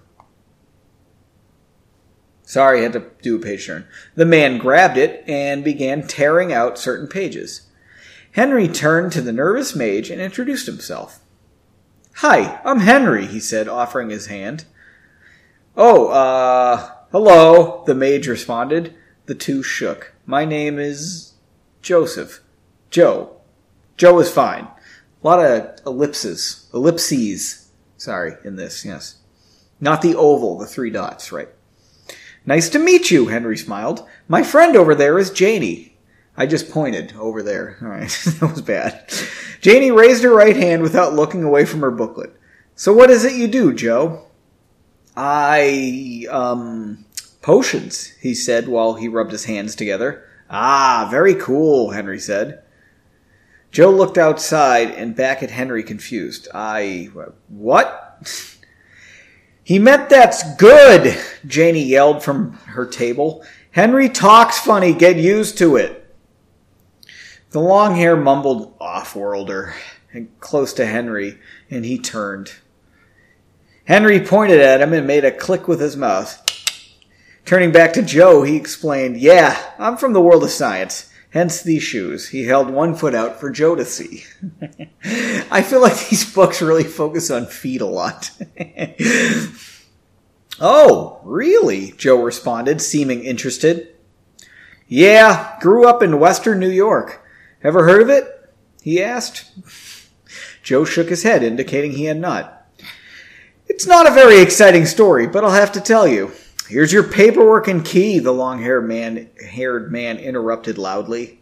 Sorry, 2.43 2.81
I 2.81 2.83
had 2.83 2.93
to 2.93 3.11
do 3.23 3.37
a 3.37 3.39
page 3.39 3.67
turn. 3.67 3.87
The 4.15 4.27
man 4.27 4.59
grabbed 4.59 4.99
it 4.99 5.25
and 5.27 5.65
began 5.65 6.07
tearing 6.07 6.53
out 6.53 6.79
certain 6.79 7.09
pages. 7.09 7.63
Henry 8.33 8.69
turned 8.69 9.13
to 9.13 9.23
the 9.23 9.33
nervous 9.33 9.75
mage 9.75 10.11
and 10.11 10.21
introduced 10.21 10.67
himself. 10.67 11.21
Hi, 12.17 12.61
I'm 12.65 12.81
Henry, 12.81 13.27
he 13.27 13.41
said, 13.41 13.67
offering 13.67 14.11
his 14.11 14.27
hand. 14.27 14.67
Oh, 15.77 16.07
uh, 16.09 16.89
hello, 17.11 17.83
the 17.85 17.97
mage 17.97 18.29
responded. 18.29 18.95
The 19.27 19.35
two 19.35 19.61
shook. 19.65 20.15
My 20.25 20.45
name 20.45 20.79
is 20.79 21.33
Joseph. 21.83 22.43
Joe. 22.91 23.39
Joe 23.97 24.21
is 24.21 24.31
fine. 24.31 24.65
A 24.65 25.27
lot 25.27 25.45
of 25.45 25.77
ellipses. 25.85 26.71
Ellipses. 26.73 27.71
Sorry, 27.97 28.35
in 28.45 28.55
this, 28.55 28.85
yes. 28.85 29.17
Not 29.81 30.01
the 30.01 30.15
oval, 30.15 30.59
the 30.59 30.67
three 30.67 30.91
dots, 30.91 31.33
right. 31.33 31.49
Nice 32.47 32.69
to 32.69 32.79
meet 32.79 33.11
you, 33.11 33.27
Henry 33.27 33.57
smiled. 33.57 34.07
My 34.29 34.45
friend 34.45 34.77
over 34.77 34.95
there 34.95 35.19
is 35.19 35.31
Janie. 35.33 35.97
I 36.37 36.47
just 36.47 36.71
pointed 36.71 37.15
over 37.17 37.43
there. 37.43 37.79
All 37.83 37.89
right, 37.89 38.11
that 38.41 38.49
was 38.49 38.63
bad. 38.63 39.13
Janie 39.61 39.91
raised 39.91 40.23
her 40.23 40.33
right 40.33 40.57
hand 40.57 40.83
without 40.83 41.15
looking 41.15 41.43
away 41.43 41.65
from 41.65 41.81
her 41.81 41.91
booklet. 41.91 42.33
So 42.77 42.93
what 42.93 43.11
is 43.11 43.25
it 43.25 43.35
you 43.35 43.49
do, 43.49 43.73
Joe? 43.73 44.27
I, 45.17 46.27
um, 46.31 47.05
potions, 47.43 48.09
he 48.21 48.35
said 48.35 48.69
while 48.69 48.95
he 48.95 49.09
rubbed 49.09 49.33
his 49.33 49.45
hands 49.45 49.75
together. 49.75 50.27
Ah, 50.51 51.09
very 51.11 51.35
cool, 51.35 51.91
Henry 51.91 52.19
said. 52.19 52.63
Joe 53.71 53.91
looked 53.91 54.19
outside 54.19 54.91
and 54.93 55.17
back 55.17 55.43
at 55.43 55.51
Henry 55.51 55.83
confused. 55.83 56.49
I, 56.55 57.11
what? 57.49 58.59
he 59.65 59.79
meant 59.79 60.09
that's 60.09 60.55
good, 60.57 61.19
Janie 61.47 61.85
yelled 61.85 62.23
from 62.23 62.53
her 62.67 62.87
table. 62.87 63.45
Henry 63.73 64.09
talks 64.09 64.61
funny, 64.61 64.95
get 64.95 65.17
used 65.17 65.59
to 65.59 65.77
it. 65.77 66.01
The 67.51 67.61
long 67.61 67.97
hair 67.97 68.17
mumbled 68.17 68.75
off-worlder 68.81 69.75
and 70.13 70.29
close 70.41 70.73
to 70.75 70.87
Henry, 70.87 71.39
and 71.71 71.85
he 71.85 71.99
turned. 71.99 72.53
Henry 73.85 74.21
pointed 74.21 74.61
at 74.61 74.81
him 74.81 74.93
and 74.93 75.07
made 75.07 75.25
a 75.25 75.31
click 75.31 75.69
with 75.69 75.81
his 75.81 75.97
mouth. 75.97 76.41
Turning 77.45 77.73
back 77.73 77.93
to 77.93 78.03
Joe, 78.03 78.43
he 78.43 78.57
explained, 78.57 79.19
Yeah, 79.19 79.61
I'm 79.79 79.97
from 79.97 80.15
the 80.15 80.23
world 80.23 80.43
of 80.43 80.51
science. 80.51 81.11
Hence 81.31 81.63
these 81.63 81.83
shoes. 81.83 82.29
He 82.29 82.45
held 82.45 82.71
one 82.71 82.95
foot 82.95 83.15
out 83.15 83.41
for 83.41 83.51
Joe 83.51 83.75
to 83.75 83.85
see. 83.85 84.25
I 85.51 85.63
feel 85.63 85.83
like 85.83 86.09
these 86.09 86.33
books 86.33 86.63
really 86.63 86.85
focus 86.85 87.29
on 87.29 87.47
feet 87.47 87.81
a 87.81 87.87
lot. 87.87 88.31
oh, 90.61 91.21
really? 91.25 91.93
Joe 91.99 92.23
responded, 92.23 92.81
seeming 92.81 93.25
interested. 93.25 93.97
Yeah, 94.87 95.59
grew 95.61 95.89
up 95.89 96.05
in 96.05 96.21
western 96.21 96.61
New 96.61 96.71
York. 96.71 97.27
Ever 97.65 97.85
heard 97.85 98.01
of 98.01 98.11
it? 98.11 98.29
He 98.81 99.03
asked. 99.03 99.51
Joe 100.63 100.85
shook 100.85 101.09
his 101.09 101.25
head, 101.25 101.43
indicating 101.43 101.93
he 101.93 102.05
had 102.05 102.21
not. 102.21 102.54
It's 103.67 103.87
not 103.87 104.07
a 104.07 104.13
very 104.15 104.41
exciting 104.41 104.85
story, 104.85 105.27
but 105.27 105.43
I'll 105.43 105.51
have 105.51 105.73
to 105.73 105.81
tell 105.81 106.07
you. 106.07 106.33
Here's 106.69 106.93
your 106.93 107.03
paperwork 107.03 107.67
and 107.67 107.85
key, 107.85 108.19
the 108.19 108.33
long-haired 108.33 108.87
man, 108.87 109.31
haired 109.47 109.91
man 109.91 110.19
interrupted 110.19 110.77
loudly. 110.77 111.41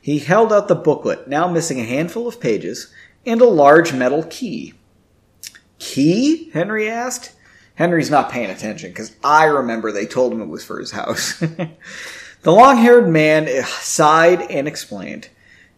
He 0.00 0.18
held 0.18 0.52
out 0.52 0.68
the 0.68 0.74
booklet, 0.74 1.26
now 1.26 1.48
missing 1.48 1.80
a 1.80 1.84
handful 1.84 2.28
of 2.28 2.40
pages, 2.40 2.92
and 3.24 3.40
a 3.40 3.46
large 3.46 3.94
metal 3.94 4.24
key. 4.24 4.74
Key? 5.78 6.50
Henry 6.50 6.88
asked. 6.88 7.32
Henry's 7.76 8.10
not 8.10 8.30
paying 8.30 8.50
attention 8.50 8.90
because 8.90 9.16
I 9.24 9.44
remember 9.44 9.92
they 9.92 10.06
told 10.06 10.32
him 10.32 10.40
it 10.40 10.48
was 10.48 10.64
for 10.64 10.78
his 10.78 10.92
house. 10.92 11.38
the 12.42 12.52
long 12.52 12.76
haired 12.76 13.08
man 13.08 13.48
eh, 13.48 13.64
sighed 13.64 14.42
and 14.42 14.68
explained 14.68 15.28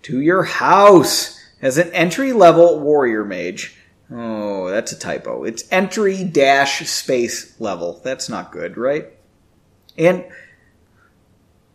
To 0.02 0.20
your 0.20 0.42
house! 0.44 1.36
As 1.60 1.78
an 1.78 1.92
entry 1.92 2.32
level 2.32 2.78
warrior 2.78 3.24
mage, 3.24 3.77
Oh, 4.10 4.70
that's 4.70 4.92
a 4.92 4.98
typo. 4.98 5.44
It's 5.44 5.70
entry 5.70 6.24
dash 6.24 6.88
space 6.88 7.58
level. 7.60 8.00
That's 8.02 8.28
not 8.28 8.52
good, 8.52 8.78
right? 8.78 9.12
And 9.98 10.24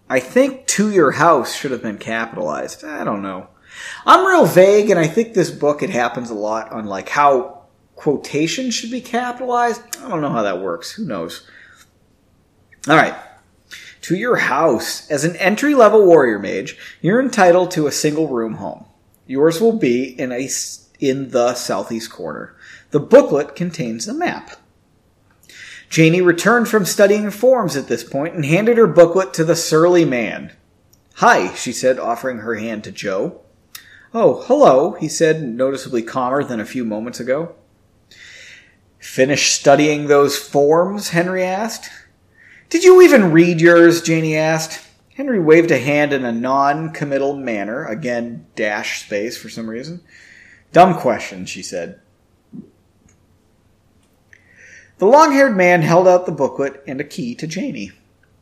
I 0.10 0.20
think 0.20 0.66
to 0.68 0.92
your 0.92 1.12
house 1.12 1.56
should 1.56 1.72
have 1.72 1.82
been 1.82 1.98
capitalized. 1.98 2.84
I 2.84 3.04
don't 3.04 3.22
know. 3.22 3.50
I'm 4.06 4.26
real 4.26 4.46
vague, 4.46 4.90
and 4.90 5.00
I 5.00 5.08
think 5.08 5.34
this 5.34 5.52
book 5.52 5.82
it 5.84 5.90
happens 5.90 6.30
a 6.30 6.36
lot 6.36 6.72
on 6.72 6.86
like 6.86 7.10
how 7.10 7.64
quotations 7.96 8.74
should 8.74 8.92
be 8.92 9.02
capitalized. 9.02 9.82
I 10.02 10.10
don't 10.10 10.22
know 10.22 10.30
how 10.30 10.44
that 10.44 10.62
works. 10.62 10.92
Who 10.92 11.06
knows? 11.06 11.48
All 12.88 12.96
right. 12.96 13.16
To 14.02 14.16
your 14.16 14.36
house. 14.36 15.10
As 15.10 15.24
an 15.24 15.36
entry 15.38 15.76
level 15.76 16.06
warrior 16.06 16.40
mage, 16.40 16.78
you're 17.02 17.22
entitled 17.22 17.72
to 17.72 17.88
a 17.88 17.92
single 17.92 18.28
room 18.28 18.56
home. 18.56 18.86
Yours 19.26 19.62
will 19.62 19.78
be 19.78 20.04
in 20.04 20.32
a 20.32 20.48
in 21.10 21.30
the 21.32 21.54
southeast 21.54 22.12
corner. 22.12 22.56
The 22.92 23.00
booklet 23.00 23.56
contains 23.56 24.08
a 24.08 24.14
map. 24.14 24.58
Janie 25.90 26.22
returned 26.22 26.68
from 26.68 26.86
studying 26.86 27.30
forms 27.30 27.76
at 27.76 27.88
this 27.88 28.04
point 28.04 28.34
and 28.34 28.46
handed 28.46 28.78
her 28.78 28.88
booklet 28.88 29.34
to 29.36 29.44
the 29.44 29.56
surly 29.56 30.06
man. 30.06 30.52
Hi, 31.16 31.54
she 31.54 31.72
said, 31.72 32.00
offering 32.00 32.40
her 32.40 32.56
hand 32.56 32.84
to 32.86 32.92
Joe. 32.92 33.42
Oh, 34.14 34.44
hello, 34.44 34.94
he 34.94 35.08
said, 35.08 35.44
noticeably 35.44 36.02
calmer 36.02 36.44
than 36.44 36.60
a 36.60 36.66
few 36.66 36.86
moments 36.86 37.20
ago. 37.20 37.56
Finished 39.00 39.54
studying 39.54 40.08
those 40.08 40.38
forms? 40.38 41.10
Henry 41.10 41.44
asked. 41.44 41.90
Did 42.70 42.84
you 42.84 43.02
even 43.02 43.32
read 43.32 43.62
yours? 43.62 44.02
Janie 44.02 44.38
asked. 44.38 44.84
Henry 45.16 45.40
waved 45.40 45.70
a 45.70 45.78
hand 45.78 46.12
in 46.12 46.26
a 46.26 46.32
non 46.32 46.92
committal 46.92 47.36
manner, 47.36 47.86
again, 47.86 48.48
dash 48.56 49.06
space 49.06 49.38
for 49.38 49.50
some 49.50 49.70
reason. 49.70 50.02
Dumb 50.74 50.96
question, 50.96 51.46
she 51.46 51.62
said. 51.62 52.02
The 54.98 55.06
long 55.06 55.32
haired 55.32 55.56
man 55.56 55.84
held 55.84 56.08
out 56.08 56.26
the 56.26 56.32
booklet 56.32 56.84
and 56.88 57.00
a 57.00 57.04
key 57.04 57.36
to 57.36 57.48
Janie. 57.48 57.92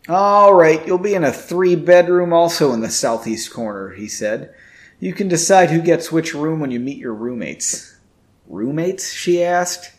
All 0.07 0.53
right, 0.53 0.85
you'll 0.87 0.97
be 0.97 1.13
in 1.13 1.23
a 1.23 1.31
three 1.31 1.75
bedroom 1.75 2.33
also 2.33 2.71
in 2.71 2.79
the 2.79 2.89
southeast 2.89 3.53
corner, 3.53 3.89
he 3.91 4.07
said. 4.07 4.53
You 4.99 5.13
can 5.13 5.27
decide 5.27 5.71
who 5.71 5.81
gets 5.81 6.11
which 6.11 6.33
room 6.33 6.59
when 6.59 6.71
you 6.71 6.79
meet 6.79 6.97
your 6.97 7.13
roommates. 7.13 7.97
Roommates? 8.47 9.11
she 9.11 9.43
asked. 9.43 9.91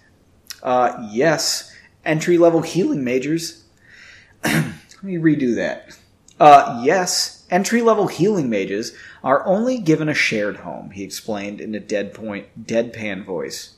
Uh, 0.63 1.09
yes. 1.11 1.75
Entry 2.05 2.39
level 2.39 2.63
healing 2.63 3.05
majors. 3.05 3.65
Let 4.45 5.03
me 5.03 5.17
redo 5.17 5.55
that. 5.57 5.99
Uh, 6.41 6.81
yes. 6.83 7.42
Entry 7.53 7.83
level 7.83 8.07
healing 8.07 8.49
mages 8.49 8.95
are 9.23 9.45
only 9.45 9.77
given 9.77 10.09
a 10.09 10.15
shared 10.15 10.57
home, 10.57 10.91
he 10.93 11.05
explained 11.05 11.61
in 11.61 11.75
a 11.75 11.81
dead 11.81 12.15
point, 12.15 12.67
deadpan 12.67 13.27
voice. 13.27 13.75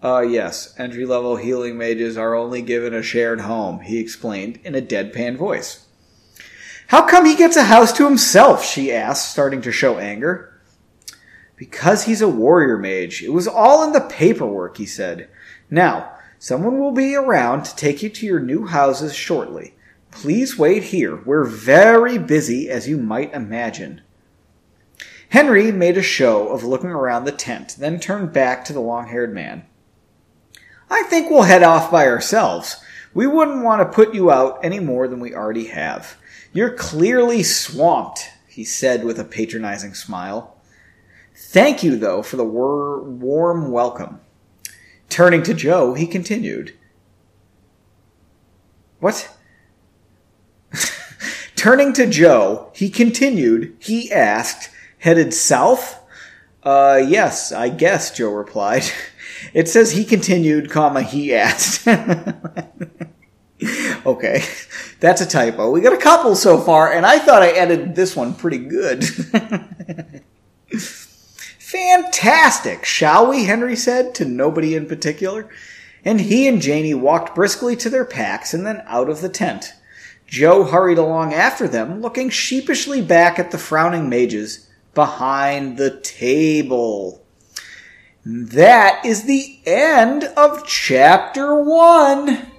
Uh, 0.00 0.20
yes, 0.20 0.72
entry 0.78 1.04
level 1.04 1.34
healing 1.34 1.76
mages 1.76 2.16
are 2.16 2.36
only 2.36 2.62
given 2.62 2.94
a 2.94 3.02
shared 3.02 3.40
home, 3.40 3.80
he 3.80 3.98
explained 3.98 4.60
in 4.62 4.76
a 4.76 4.80
deadpan 4.80 5.36
voice. 5.36 5.88
How 6.86 7.04
come 7.04 7.26
he 7.26 7.34
gets 7.34 7.56
a 7.56 7.64
house 7.64 7.92
to 7.94 8.04
himself? 8.04 8.64
she 8.64 8.92
asked, 8.92 9.32
starting 9.32 9.62
to 9.62 9.72
show 9.72 9.98
anger. 9.98 10.56
Because 11.56 12.04
he's 12.04 12.22
a 12.22 12.28
warrior 12.28 12.78
mage. 12.78 13.20
It 13.20 13.32
was 13.32 13.48
all 13.48 13.82
in 13.82 13.94
the 13.94 14.00
paperwork, 14.00 14.76
he 14.76 14.86
said. 14.86 15.28
Now, 15.68 16.12
someone 16.38 16.78
will 16.78 16.92
be 16.92 17.16
around 17.16 17.64
to 17.64 17.74
take 17.74 18.04
you 18.04 18.10
to 18.10 18.26
your 18.26 18.38
new 18.38 18.66
houses 18.66 19.12
shortly. 19.12 19.74
Please 20.10 20.58
wait 20.58 20.84
here. 20.84 21.16
We're 21.16 21.44
very 21.44 22.18
busy, 22.18 22.70
as 22.70 22.88
you 22.88 22.96
might 22.96 23.34
imagine. 23.34 24.02
Henry 25.30 25.72
made 25.72 25.98
a 25.98 26.02
show 26.02 26.48
of 26.48 26.64
looking 26.64 26.90
around 26.90 27.24
the 27.24 27.32
tent, 27.32 27.76
then 27.78 28.00
turned 28.00 28.32
back 28.32 28.64
to 28.64 28.72
the 28.72 28.80
long 28.80 29.08
haired 29.08 29.34
man. 29.34 29.64
I 30.88 31.02
think 31.04 31.30
we'll 31.30 31.42
head 31.42 31.62
off 31.62 31.90
by 31.90 32.06
ourselves. 32.06 32.76
We 33.12 33.26
wouldn't 33.26 33.64
want 33.64 33.80
to 33.80 33.94
put 33.94 34.14
you 34.14 34.30
out 34.30 34.60
any 34.62 34.78
more 34.78 35.08
than 35.08 35.20
we 35.20 35.34
already 35.34 35.66
have. 35.66 36.16
You're 36.52 36.74
clearly 36.74 37.42
swamped, 37.42 38.30
he 38.48 38.64
said 38.64 39.04
with 39.04 39.18
a 39.18 39.24
patronizing 39.24 39.94
smile. 39.94 40.56
Thank 41.34 41.82
you, 41.82 41.96
though, 41.96 42.22
for 42.22 42.36
the 42.36 42.44
wor- 42.44 43.02
warm 43.02 43.70
welcome. 43.70 44.20
Turning 45.08 45.42
to 45.42 45.54
Joe, 45.54 45.94
he 45.94 46.06
continued. 46.06 46.74
What? 49.00 49.35
Turning 51.66 51.92
to 51.94 52.06
Joe, 52.06 52.70
he 52.76 52.88
continued, 52.88 53.76
he 53.80 54.12
asked, 54.12 54.70
headed 54.98 55.34
south? 55.34 56.00
Uh, 56.62 57.02
yes, 57.04 57.50
I 57.50 57.70
guess, 57.70 58.16
Joe 58.16 58.30
replied. 58.30 58.84
It 59.52 59.68
says 59.68 59.90
he 59.90 60.04
continued, 60.04 60.70
comma, 60.70 61.02
he 61.02 61.34
asked. 61.34 61.88
okay, 64.06 64.44
that's 65.00 65.20
a 65.20 65.26
typo. 65.26 65.72
We 65.72 65.80
got 65.80 65.92
a 65.92 65.98
couple 65.98 66.36
so 66.36 66.60
far, 66.60 66.92
and 66.92 67.04
I 67.04 67.18
thought 67.18 67.42
I 67.42 67.48
edited 67.48 67.96
this 67.96 68.14
one 68.14 68.32
pretty 68.32 68.58
good. 68.58 69.04
Fantastic, 71.58 72.84
shall 72.84 73.28
we? 73.28 73.44
Henry 73.44 73.74
said 73.74 74.14
to 74.14 74.24
nobody 74.24 74.76
in 74.76 74.86
particular. 74.86 75.50
And 76.04 76.20
he 76.20 76.46
and 76.46 76.62
Janie 76.62 76.94
walked 76.94 77.34
briskly 77.34 77.74
to 77.74 77.90
their 77.90 78.04
packs 78.04 78.54
and 78.54 78.64
then 78.64 78.84
out 78.86 79.10
of 79.10 79.20
the 79.20 79.28
tent. 79.28 79.72
Joe 80.26 80.64
hurried 80.64 80.98
along 80.98 81.32
after 81.32 81.68
them, 81.68 82.00
looking 82.00 82.30
sheepishly 82.30 83.00
back 83.00 83.38
at 83.38 83.50
the 83.50 83.58
frowning 83.58 84.08
mages 84.08 84.68
behind 84.94 85.76
the 85.76 86.00
table. 86.00 87.24
That 88.24 89.04
is 89.04 89.22
the 89.24 89.60
end 89.64 90.24
of 90.36 90.66
chapter 90.66 91.62
one. 91.62 92.50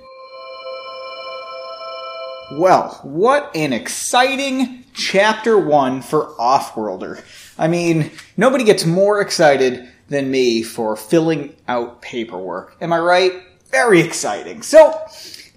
Well, 2.54 3.02
what 3.04 3.52
an 3.54 3.74
exciting 3.74 4.86
chapter 4.94 5.58
one 5.58 6.02
for 6.02 6.34
Offworlder. 6.40 7.22
I 7.58 7.68
mean, 7.68 8.12
nobody 8.38 8.64
gets 8.64 8.86
more 8.86 9.20
excited 9.20 9.90
than 10.08 10.32
me 10.32 10.64
for 10.64 10.96
filling 10.96 11.54
out 11.68 12.02
paperwork. 12.02 12.78
Am 12.80 12.94
I 12.94 13.00
right? 13.00 13.34
Very 13.70 14.00
exciting. 14.00 14.62
So, 14.62 14.98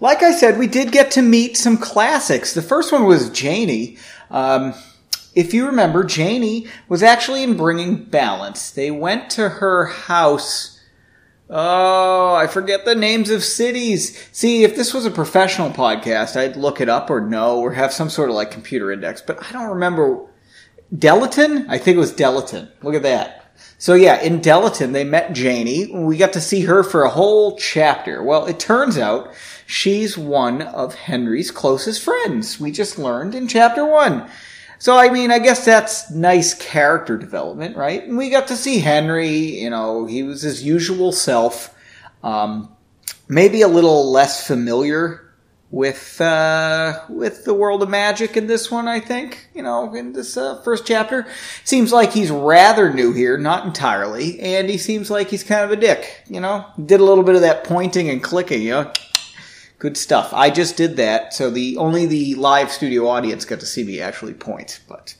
like 0.00 0.22
I 0.22 0.32
said, 0.32 0.58
we 0.58 0.66
did 0.66 0.92
get 0.92 1.10
to 1.12 1.22
meet 1.22 1.56
some 1.56 1.76
classics. 1.76 2.54
The 2.54 2.62
first 2.62 2.90
one 2.90 3.04
was 3.04 3.30
Janie. 3.30 3.98
Um, 4.30 4.74
if 5.34 5.54
you 5.54 5.66
remember, 5.66 6.04
Janie 6.04 6.66
was 6.88 7.02
actually 7.02 7.42
in 7.42 7.56
Bringing 7.56 8.04
Balance. 8.04 8.70
They 8.70 8.90
went 8.90 9.30
to 9.30 9.48
her 9.48 9.86
house. 9.86 10.80
Oh, 11.48 12.34
I 12.34 12.46
forget 12.46 12.84
the 12.84 12.94
names 12.94 13.30
of 13.30 13.44
cities. 13.44 14.28
See, 14.32 14.64
if 14.64 14.74
this 14.74 14.94
was 14.94 15.04
a 15.04 15.10
professional 15.10 15.70
podcast, 15.70 16.36
I'd 16.36 16.56
look 16.56 16.80
it 16.80 16.88
up 16.88 17.10
or 17.10 17.20
know 17.20 17.60
or 17.60 17.72
have 17.72 17.92
some 17.92 18.08
sort 18.08 18.30
of 18.30 18.36
like 18.36 18.50
computer 18.50 18.90
index, 18.90 19.20
but 19.20 19.44
I 19.44 19.52
don't 19.52 19.68
remember. 19.68 20.26
Delaton? 20.94 21.66
I 21.68 21.78
think 21.78 21.96
it 21.96 22.00
was 22.00 22.12
Delaton. 22.12 22.68
Look 22.82 22.94
at 22.94 23.02
that. 23.02 23.40
So 23.78 23.94
yeah, 23.94 24.20
in 24.20 24.40
Delaton, 24.40 24.92
they 24.92 25.04
met 25.04 25.32
Janie. 25.32 25.90
We 25.92 26.16
got 26.16 26.32
to 26.34 26.40
see 26.40 26.62
her 26.62 26.82
for 26.82 27.02
a 27.02 27.10
whole 27.10 27.56
chapter. 27.56 28.22
Well, 28.22 28.46
it 28.46 28.58
turns 28.58 28.98
out 28.98 29.32
she's 29.70 30.18
one 30.18 30.62
of 30.62 30.94
Henry's 30.94 31.50
closest 31.50 32.02
friends. 32.02 32.59
We 32.59 32.72
just 32.72 32.98
learned 32.98 33.35
in 33.35 33.46
chapter 33.46 33.85
one. 33.85 34.28
So, 34.78 34.96
I 34.96 35.11
mean, 35.11 35.30
I 35.30 35.38
guess 35.38 35.64
that's 35.64 36.11
nice 36.11 36.54
character 36.54 37.16
development, 37.16 37.76
right? 37.76 38.02
And 38.02 38.16
we 38.16 38.30
got 38.30 38.48
to 38.48 38.56
see 38.56 38.78
Henry, 38.78 39.28
you 39.28 39.70
know, 39.70 40.06
he 40.06 40.22
was 40.22 40.42
his 40.42 40.64
usual 40.64 41.12
self. 41.12 41.76
Um, 42.24 42.74
maybe 43.28 43.62
a 43.62 43.68
little 43.68 44.11
less 44.11 44.46
familiar 44.46 45.30
with, 45.70 46.20
uh, 46.20 47.04
with 47.09 47.44
the 47.44 47.54
world 47.54 47.83
of 47.83 47.90
magic 47.90 48.37
in 48.37 48.48
this 48.48 48.70
one, 48.70 48.88
I 48.88 48.98
think, 48.98 49.50
you 49.54 49.62
know, 49.62 49.94
in 49.94 50.14
this, 50.14 50.37
uh, 50.37 50.61
first 50.62 50.87
chapter. 50.87 51.28
Seems 51.62 51.92
like 51.92 52.12
he's 52.12 52.30
rather 52.30 52.92
new 52.92 53.12
here, 53.12 53.38
not 53.38 53.66
entirely, 53.66 54.40
and 54.40 54.68
he 54.68 54.78
seems 54.78 55.11
like 55.11 55.28
he's 55.28 55.44
kind 55.44 55.62
of 55.62 55.70
a 55.70 55.76
dick, 55.76 56.24
you 56.26 56.40
know? 56.40 56.66
Did 56.85 57.00
a 57.00 57.04
little 57.04 57.22
bit 57.22 57.37
of 57.37 57.42
that 57.42 57.64
pointing 57.64 58.09
and 58.09 58.22
clicking, 58.22 58.62
you 58.62 58.70
know? 58.70 58.92
Good 59.80 59.96
stuff. 59.96 60.34
I 60.34 60.50
just 60.50 60.76
did 60.76 60.98
that, 60.98 61.32
so 61.32 61.48
the 61.48 61.78
only 61.78 62.04
the 62.04 62.34
live 62.34 62.70
studio 62.70 63.08
audience 63.08 63.46
got 63.46 63.60
to 63.60 63.66
see 63.66 63.82
me 63.82 63.98
actually 63.98 64.34
point. 64.34 64.78
But 64.86 65.14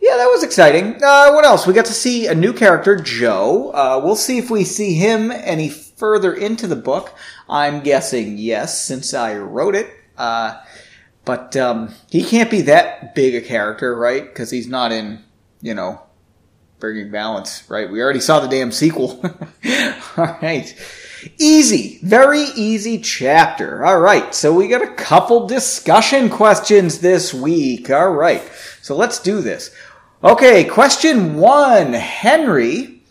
yeah, 0.00 0.16
that 0.16 0.30
was 0.32 0.42
exciting. 0.42 0.94
Uh, 0.94 1.32
what 1.32 1.44
else? 1.44 1.66
We 1.66 1.74
got 1.74 1.84
to 1.84 1.92
see 1.92 2.26
a 2.26 2.34
new 2.34 2.54
character, 2.54 2.96
Joe. 2.96 3.72
Uh, 3.72 4.00
we'll 4.02 4.16
see 4.16 4.38
if 4.38 4.48
we 4.48 4.64
see 4.64 4.94
him 4.94 5.30
any 5.30 5.68
further 5.68 6.32
into 6.32 6.66
the 6.66 6.74
book. 6.74 7.14
I'm 7.50 7.82
guessing 7.82 8.38
yes, 8.38 8.82
since 8.82 9.12
I 9.12 9.36
wrote 9.36 9.74
it. 9.74 9.90
Uh, 10.16 10.58
but 11.26 11.54
um, 11.58 11.94
he 12.08 12.24
can't 12.24 12.50
be 12.50 12.62
that 12.62 13.14
big 13.14 13.34
a 13.34 13.42
character, 13.42 13.94
right? 13.94 14.24
Because 14.24 14.50
he's 14.50 14.68
not 14.68 14.90
in, 14.90 15.22
you 15.60 15.74
know, 15.74 16.00
Bringing 16.78 17.10
Balance, 17.10 17.68
right? 17.68 17.90
We 17.90 18.00
already 18.00 18.20
saw 18.20 18.40
the 18.40 18.48
damn 18.48 18.72
sequel. 18.72 19.22
All 20.16 20.38
right. 20.40 20.74
Easy, 21.38 21.98
very 22.02 22.44
easy 22.54 22.98
chapter. 22.98 23.84
All 23.84 23.98
right, 23.98 24.34
so 24.34 24.52
we 24.52 24.68
got 24.68 24.82
a 24.82 24.94
couple 24.94 25.46
discussion 25.46 26.28
questions 26.28 27.00
this 27.00 27.32
week. 27.34 27.90
All 27.90 28.10
right, 28.10 28.42
so 28.82 28.94
let's 28.96 29.18
do 29.18 29.40
this. 29.40 29.74
Okay, 30.22 30.64
question 30.64 31.34
one 31.36 31.92
Henry 31.92 33.02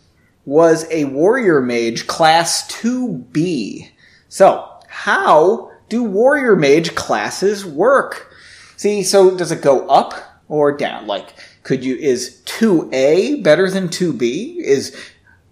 was 0.45 0.85
a 0.91 1.05
warrior 1.05 1.61
mage 1.61 2.07
class 2.07 2.69
2B. 2.71 3.89
So, 4.29 4.69
how 4.87 5.71
do 5.89 6.03
warrior 6.03 6.55
mage 6.55 6.95
classes 6.95 7.65
work? 7.65 8.33
See, 8.77 9.03
so 9.03 9.35
does 9.35 9.51
it 9.51 9.61
go 9.61 9.87
up 9.87 10.13
or 10.47 10.75
down? 10.75 11.07
Like, 11.07 11.33
could 11.63 11.83
you, 11.83 11.95
is 11.95 12.41
2A 12.45 13.43
better 13.43 13.69
than 13.69 13.89
2B? 13.89 14.57
Is 14.57 14.95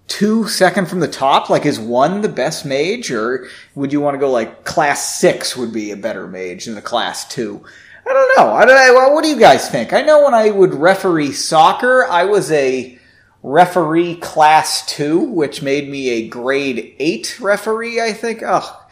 two 0.08 0.48
second 0.48 0.88
from 0.88 1.00
the 1.00 1.08
top? 1.08 1.50
Like, 1.50 1.66
is 1.66 1.80
one 1.80 2.22
the 2.22 2.30
best 2.30 2.66
mage? 2.66 3.12
Or 3.12 3.48
would 3.76 3.92
you 3.94 4.02
want 4.02 4.16
to 4.16 4.20
go 4.20 4.32
like 4.32 4.66
class 4.66 5.20
six 5.20 5.56
would 5.58 5.74
be 5.74 5.92
a 5.92 5.98
better 5.98 6.28
mage 6.28 6.66
than 6.66 6.76
the 6.76 6.82
class 6.82 7.28
two? 7.28 7.64
I 8.06 8.14
don't 8.14 8.38
know. 8.38 8.54
I 8.54 8.66
don't, 8.66 8.96
well, 8.96 9.14
what 9.14 9.24
do 9.24 9.30
you 9.30 9.40
guys 9.40 9.70
think? 9.70 9.94
I 9.94 10.02
know 10.02 10.26
when 10.26 10.34
I 10.34 10.50
would 10.52 10.74
referee 10.74 11.32
soccer, 11.32 12.06
I 12.06 12.26
was 12.26 12.52
a 12.52 13.00
referee 13.44 14.18
class 14.18 14.86
two, 14.86 15.20
which 15.20 15.62
made 15.62 15.90
me 15.90 16.10
a 16.10 16.28
grade 16.28 16.96
eight 17.00 17.40
referee, 17.40 18.02
I 18.02 18.14
think. 18.14 18.42
Oh, 18.46 18.86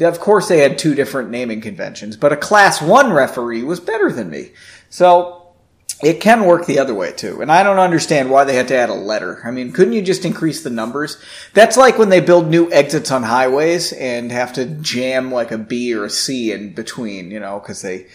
of 0.00 0.20
course 0.20 0.48
they 0.48 0.58
had 0.58 0.78
two 0.78 0.94
different 0.94 1.30
naming 1.30 1.60
conventions, 1.60 2.16
but 2.16 2.32
a 2.32 2.36
class 2.36 2.80
one 2.80 3.12
referee 3.12 3.62
was 3.62 3.80
better 3.80 4.12
than 4.12 4.30
me. 4.30 4.52
So 4.90 5.37
it 6.02 6.20
can 6.20 6.44
work 6.44 6.66
the 6.66 6.78
other 6.78 6.94
way 6.94 7.12
too. 7.12 7.40
And 7.42 7.50
I 7.50 7.62
don't 7.62 7.78
understand 7.78 8.30
why 8.30 8.44
they 8.44 8.54
had 8.54 8.68
to 8.68 8.76
add 8.76 8.88
a 8.88 8.94
letter. 8.94 9.40
I 9.44 9.50
mean, 9.50 9.72
couldn't 9.72 9.94
you 9.94 10.02
just 10.02 10.24
increase 10.24 10.62
the 10.62 10.70
numbers? 10.70 11.20
That's 11.54 11.76
like 11.76 11.98
when 11.98 12.08
they 12.08 12.20
build 12.20 12.48
new 12.48 12.70
exits 12.70 13.10
on 13.10 13.24
highways 13.24 13.92
and 13.92 14.30
have 14.30 14.52
to 14.54 14.64
jam 14.64 15.32
like 15.32 15.50
a 15.50 15.58
B 15.58 15.92
or 15.94 16.04
a 16.04 16.10
C 16.10 16.52
in 16.52 16.72
between, 16.72 17.30
you 17.30 17.40
know, 17.40 17.58
because 17.58 17.82
they 17.82 18.06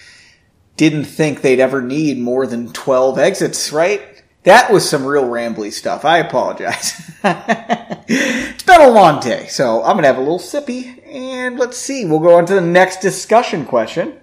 didn't 0.78 1.06
think 1.06 1.42
they'd 1.42 1.60
ever 1.60 1.82
need 1.82 2.18
more 2.18 2.48
than 2.48 2.72
12 2.72 3.20
exits, 3.20 3.72
right? 3.72 4.02
That 4.44 4.72
was 4.72 4.90
some 4.90 5.06
real 5.06 5.26
rambly 5.26 5.72
stuff. 5.72 6.06
I 6.06 6.18
apologize. 6.18 7.02
it's 7.24 8.64
been 8.64 8.82
a 8.82 8.90
long 8.90 9.22
day, 9.22 9.48
so 9.48 9.84
I'm 9.84 9.94
going 9.94 10.04
to 10.04 10.08
have 10.08 10.18
a 10.18 10.22
little 10.22 10.40
sippy. 10.40 11.02
And 11.08 11.58
let's 11.58 11.78
see, 11.78 12.06
we'll 12.06 12.20
go 12.20 12.38
on 12.38 12.46
to 12.48 12.56
the 12.56 12.62
next 12.62 13.02
discussion 13.02 13.66
question. 13.66 14.20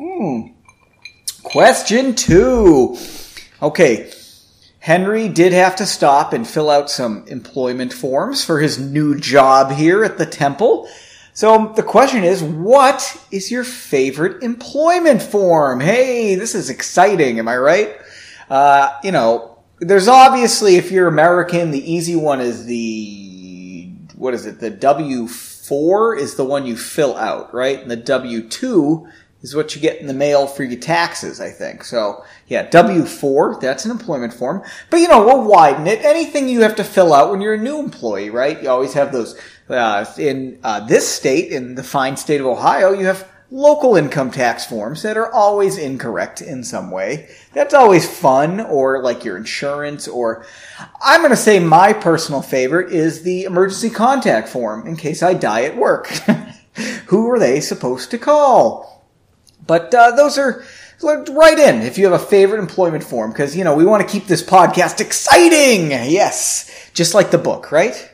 Hmm. 0.00 0.57
Question 1.50 2.14
two. 2.14 2.98
Okay. 3.62 4.12
Henry 4.80 5.30
did 5.30 5.54
have 5.54 5.76
to 5.76 5.86
stop 5.86 6.34
and 6.34 6.46
fill 6.46 6.68
out 6.68 6.90
some 6.90 7.26
employment 7.26 7.90
forms 7.90 8.44
for 8.44 8.60
his 8.60 8.78
new 8.78 9.18
job 9.18 9.72
here 9.72 10.04
at 10.04 10.18
the 10.18 10.26
temple. 10.26 10.86
So 11.32 11.72
the 11.74 11.82
question 11.82 12.22
is, 12.22 12.42
what 12.42 13.16
is 13.30 13.50
your 13.50 13.64
favorite 13.64 14.42
employment 14.42 15.22
form? 15.22 15.80
Hey, 15.80 16.34
this 16.34 16.54
is 16.54 16.68
exciting. 16.68 17.38
Am 17.38 17.48
I 17.48 17.56
right? 17.56 17.96
Uh, 18.50 18.90
you 19.02 19.12
know, 19.12 19.58
there's 19.80 20.06
obviously, 20.06 20.76
if 20.76 20.90
you're 20.90 21.08
American, 21.08 21.70
the 21.70 21.92
easy 21.92 22.14
one 22.14 22.40
is 22.40 22.66
the, 22.66 23.90
what 24.16 24.34
is 24.34 24.44
it? 24.44 24.60
The 24.60 24.70
W4 24.70 26.18
is 26.18 26.34
the 26.34 26.44
one 26.44 26.66
you 26.66 26.76
fill 26.76 27.16
out, 27.16 27.54
right? 27.54 27.80
And 27.80 27.90
the 27.90 27.96
W2 27.96 29.10
is 29.42 29.54
what 29.54 29.74
you 29.74 29.80
get 29.80 30.00
in 30.00 30.06
the 30.06 30.14
mail 30.14 30.46
for 30.46 30.64
your 30.64 30.80
taxes, 30.80 31.40
I 31.40 31.50
think. 31.50 31.84
So, 31.84 32.24
yeah, 32.48 32.68
W4, 32.68 33.60
that's 33.60 33.84
an 33.84 33.90
employment 33.90 34.34
form. 34.34 34.62
But, 34.90 34.98
you 34.98 35.08
know, 35.08 35.24
we'll 35.24 35.44
widen 35.44 35.86
it. 35.86 36.04
Anything 36.04 36.48
you 36.48 36.62
have 36.62 36.76
to 36.76 36.84
fill 36.84 37.14
out 37.14 37.30
when 37.30 37.40
you're 37.40 37.54
a 37.54 37.58
new 37.58 37.78
employee, 37.78 38.30
right? 38.30 38.60
You 38.60 38.68
always 38.68 38.94
have 38.94 39.12
those, 39.12 39.40
uh, 39.68 40.04
in 40.18 40.58
uh, 40.64 40.86
this 40.86 41.08
state, 41.08 41.52
in 41.52 41.76
the 41.76 41.84
fine 41.84 42.16
state 42.16 42.40
of 42.40 42.46
Ohio, 42.46 42.92
you 42.92 43.06
have 43.06 43.28
local 43.50 43.96
income 43.96 44.30
tax 44.30 44.66
forms 44.66 45.02
that 45.02 45.16
are 45.16 45.32
always 45.32 45.78
incorrect 45.78 46.42
in 46.42 46.62
some 46.62 46.90
way. 46.90 47.28
That's 47.54 47.74
always 47.74 48.08
fun, 48.08 48.60
or 48.60 49.02
like 49.02 49.24
your 49.24 49.36
insurance, 49.36 50.06
or 50.08 50.44
I'm 51.00 51.20
going 51.20 51.30
to 51.30 51.36
say 51.36 51.58
my 51.58 51.92
personal 51.92 52.42
favorite 52.42 52.92
is 52.92 53.22
the 53.22 53.44
emergency 53.44 53.90
contact 53.90 54.48
form 54.48 54.86
in 54.86 54.96
case 54.96 55.22
I 55.22 55.34
die 55.34 55.62
at 55.62 55.76
work. 55.76 56.08
Who 57.06 57.30
are 57.30 57.38
they 57.38 57.60
supposed 57.60 58.10
to 58.10 58.18
call? 58.18 58.97
But 59.68 59.94
uh, 59.94 60.16
those 60.16 60.36
are 60.38 60.64
right 61.02 61.58
in 61.58 61.82
if 61.82 61.96
you 61.96 62.10
have 62.10 62.20
a 62.20 62.24
favorite 62.24 62.58
employment 62.58 63.04
form 63.04 63.30
because 63.30 63.56
you 63.56 63.62
know 63.62 63.76
we 63.76 63.84
want 63.84 64.02
to 64.04 64.12
keep 64.12 64.26
this 64.26 64.42
podcast 64.42 65.00
exciting. 65.00 65.92
Yes, 65.92 66.90
just 66.92 67.14
like 67.14 67.30
the 67.30 67.38
book, 67.38 67.70
right? 67.70 68.10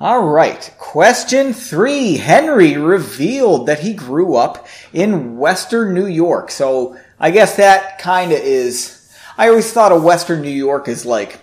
All 0.00 0.26
right. 0.26 0.74
Question 0.78 1.52
three. 1.52 2.16
Henry 2.16 2.76
revealed 2.76 3.66
that 3.66 3.78
he 3.78 3.94
grew 3.94 4.34
up 4.34 4.66
in 4.92 5.38
Western 5.38 5.94
New 5.94 6.06
York. 6.06 6.50
So 6.50 6.96
I 7.20 7.30
guess 7.30 7.56
that 7.56 8.00
kind 8.00 8.32
of 8.32 8.38
is, 8.38 9.14
I 9.38 9.48
always 9.48 9.72
thought 9.72 9.92
of 9.92 10.02
Western 10.02 10.42
New 10.42 10.48
York 10.48 10.88
as 10.88 11.06
like 11.06 11.38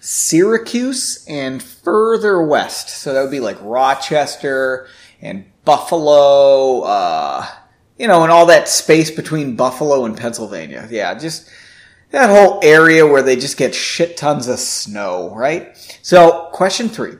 Syracuse 0.00 1.24
and 1.26 1.62
further 1.62 2.42
west. 2.42 2.90
So 2.90 3.14
that 3.14 3.22
would 3.22 3.30
be 3.30 3.40
like 3.40 3.56
Rochester 3.62 4.88
and 5.22 5.46
Buffalo, 5.64 6.80
uh, 6.82 7.46
you 7.98 8.08
know, 8.08 8.22
and 8.22 8.32
all 8.32 8.46
that 8.46 8.68
space 8.68 9.10
between 9.10 9.56
Buffalo 9.56 10.04
and 10.04 10.16
Pennsylvania. 10.16 10.88
Yeah, 10.90 11.14
just 11.14 11.50
that 12.10 12.30
whole 12.30 12.60
area 12.62 13.06
where 13.06 13.22
they 13.22 13.36
just 13.36 13.56
get 13.56 13.74
shit 13.74 14.16
tons 14.16 14.48
of 14.48 14.58
snow, 14.58 15.34
right? 15.34 15.76
So 16.02 16.48
question 16.52 16.88
three. 16.88 17.16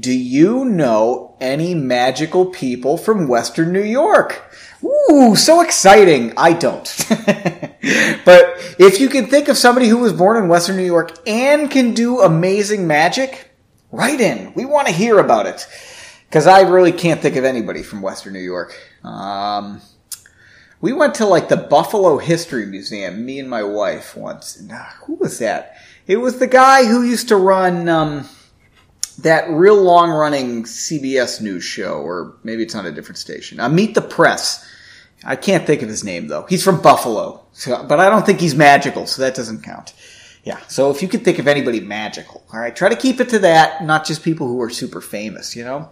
Do 0.00 0.12
you 0.12 0.64
know 0.64 1.36
any 1.40 1.74
magical 1.74 2.46
people 2.46 2.98
from 2.98 3.28
Western 3.28 3.72
New 3.72 3.84
York? 3.84 4.52
Ooh, 4.84 5.36
so 5.36 5.60
exciting. 5.60 6.32
I 6.36 6.52
don't. 6.52 6.84
but 8.24 8.76
if 8.80 9.00
you 9.00 9.08
can 9.08 9.26
think 9.26 9.46
of 9.48 9.56
somebody 9.56 9.86
who 9.86 9.98
was 9.98 10.12
born 10.12 10.42
in 10.42 10.48
Western 10.48 10.76
New 10.76 10.84
York 10.84 11.16
and 11.26 11.70
can 11.70 11.94
do 11.94 12.20
amazing 12.20 12.86
magic, 12.86 13.50
write 13.92 14.20
in. 14.20 14.52
We 14.54 14.64
want 14.64 14.88
to 14.88 14.92
hear 14.92 15.18
about 15.20 15.46
it. 15.46 15.66
Because 16.28 16.48
I 16.48 16.62
really 16.62 16.92
can't 16.92 17.22
think 17.22 17.36
of 17.36 17.44
anybody 17.44 17.84
from 17.84 18.02
Western 18.02 18.32
New 18.32 18.40
York. 18.40 18.76
Um, 19.04 19.80
we 20.80 20.92
went 20.92 21.14
to 21.16 21.26
like 21.26 21.48
the 21.48 21.56
Buffalo 21.56 22.18
History 22.18 22.66
Museum, 22.66 23.24
me 23.24 23.38
and 23.38 23.48
my 23.48 23.62
wife 23.62 24.16
once. 24.16 24.62
Uh, 24.70 24.90
who 25.04 25.14
was 25.14 25.38
that? 25.38 25.76
It 26.06 26.18
was 26.18 26.38
the 26.38 26.46
guy 26.46 26.84
who 26.84 27.02
used 27.02 27.28
to 27.28 27.36
run, 27.36 27.88
um, 27.88 28.28
that 29.18 29.48
real 29.48 29.80
long 29.80 30.10
running 30.10 30.64
CBS 30.64 31.40
news 31.40 31.64
show, 31.64 31.94
or 31.94 32.36
maybe 32.44 32.62
it's 32.62 32.74
on 32.74 32.86
a 32.86 32.92
different 32.92 33.18
station. 33.18 33.58
Uh, 33.58 33.68
Meet 33.68 33.94
the 33.94 34.02
Press. 34.02 34.66
I 35.24 35.36
can't 35.36 35.66
think 35.66 35.82
of 35.82 35.88
his 35.88 36.04
name 36.04 36.28
though. 36.28 36.44
He's 36.48 36.62
from 36.62 36.82
Buffalo, 36.82 37.42
so, 37.52 37.82
but 37.84 37.98
I 37.98 38.10
don't 38.10 38.26
think 38.26 38.40
he's 38.40 38.54
magical, 38.54 39.06
so 39.06 39.22
that 39.22 39.34
doesn't 39.34 39.62
count. 39.62 39.94
Yeah, 40.44 40.60
so 40.68 40.90
if 40.90 41.02
you 41.02 41.08
could 41.08 41.24
think 41.24 41.40
of 41.40 41.48
anybody 41.48 41.80
magical, 41.80 42.44
all 42.52 42.60
right, 42.60 42.76
try 42.76 42.88
to 42.88 42.94
keep 42.94 43.18
it 43.18 43.30
to 43.30 43.40
that, 43.40 43.82
not 43.84 44.06
just 44.06 44.22
people 44.22 44.46
who 44.46 44.62
are 44.62 44.70
super 44.70 45.00
famous, 45.00 45.56
you 45.56 45.64
know? 45.64 45.90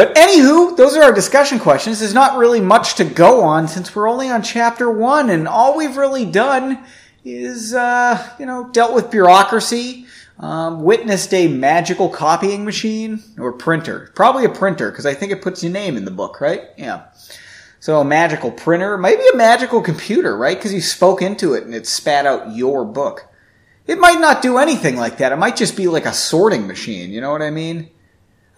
But 0.00 0.14
anywho, 0.14 0.78
those 0.78 0.96
are 0.96 1.02
our 1.02 1.12
discussion 1.12 1.58
questions. 1.58 2.00
There's 2.00 2.14
not 2.14 2.38
really 2.38 2.62
much 2.62 2.94
to 2.94 3.04
go 3.04 3.42
on 3.42 3.68
since 3.68 3.94
we're 3.94 4.08
only 4.08 4.30
on 4.30 4.42
chapter 4.42 4.90
one, 4.90 5.28
and 5.28 5.46
all 5.46 5.76
we've 5.76 5.98
really 5.98 6.24
done 6.24 6.82
is, 7.22 7.74
uh, 7.74 8.34
you 8.38 8.46
know, 8.46 8.70
dealt 8.70 8.94
with 8.94 9.10
bureaucracy, 9.10 10.06
um, 10.38 10.84
witnessed 10.84 11.34
a 11.34 11.48
magical 11.48 12.08
copying 12.08 12.64
machine 12.64 13.22
or 13.38 13.52
printer. 13.52 14.10
Probably 14.14 14.46
a 14.46 14.48
printer 14.48 14.90
because 14.90 15.04
I 15.04 15.12
think 15.12 15.32
it 15.32 15.42
puts 15.42 15.62
your 15.62 15.70
name 15.70 15.98
in 15.98 16.06
the 16.06 16.10
book, 16.10 16.40
right? 16.40 16.70
Yeah. 16.78 17.02
So 17.80 18.00
a 18.00 18.04
magical 18.06 18.50
printer, 18.50 18.96
maybe 18.96 19.24
a 19.34 19.36
magical 19.36 19.82
computer, 19.82 20.34
right? 20.34 20.56
Because 20.56 20.72
you 20.72 20.80
spoke 20.80 21.20
into 21.20 21.52
it 21.52 21.64
and 21.64 21.74
it 21.74 21.86
spat 21.86 22.24
out 22.24 22.56
your 22.56 22.86
book. 22.86 23.26
It 23.86 23.98
might 23.98 24.18
not 24.18 24.40
do 24.40 24.56
anything 24.56 24.96
like 24.96 25.18
that. 25.18 25.32
It 25.32 25.36
might 25.36 25.56
just 25.56 25.76
be 25.76 25.88
like 25.88 26.06
a 26.06 26.14
sorting 26.14 26.66
machine. 26.66 27.10
You 27.10 27.20
know 27.20 27.32
what 27.32 27.42
I 27.42 27.50
mean? 27.50 27.90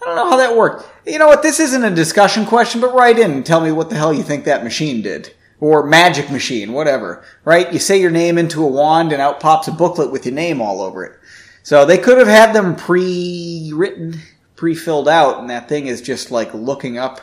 I 0.03 0.05
don't 0.07 0.15
know 0.15 0.29
how 0.29 0.37
that 0.37 0.57
worked. 0.57 0.89
You 1.05 1.17
know 1.17 1.27
what? 1.27 1.43
This 1.43 1.59
isn't 1.59 1.83
a 1.83 1.93
discussion 1.93 2.45
question, 2.45 2.81
but 2.81 2.93
write 2.93 3.19
in 3.19 3.31
and 3.31 3.45
tell 3.45 3.61
me 3.61 3.71
what 3.71 3.89
the 3.89 3.95
hell 3.95 4.13
you 4.13 4.23
think 4.23 4.45
that 4.45 4.63
machine 4.63 5.01
did. 5.01 5.33
Or 5.59 5.85
magic 5.85 6.29
machine, 6.29 6.73
whatever. 6.73 7.23
Right? 7.45 7.71
You 7.71 7.79
say 7.79 8.01
your 8.01 8.11
name 8.11 8.37
into 8.37 8.63
a 8.63 8.67
wand 8.67 9.13
and 9.13 9.21
out 9.21 9.39
pops 9.39 9.67
a 9.69 9.71
booklet 9.71 10.11
with 10.11 10.25
your 10.25 10.35
name 10.35 10.61
all 10.61 10.81
over 10.81 11.05
it. 11.05 11.17
So 11.63 11.85
they 11.85 11.97
could 11.97 12.17
have 12.17 12.27
had 12.27 12.53
them 12.53 12.75
pre-written, 12.75 14.19
pre-filled 14.57 15.07
out, 15.07 15.39
and 15.39 15.49
that 15.49 15.69
thing 15.69 15.87
is 15.87 16.01
just 16.01 16.29
like 16.29 16.53
looking 16.53 16.97
up, 16.97 17.21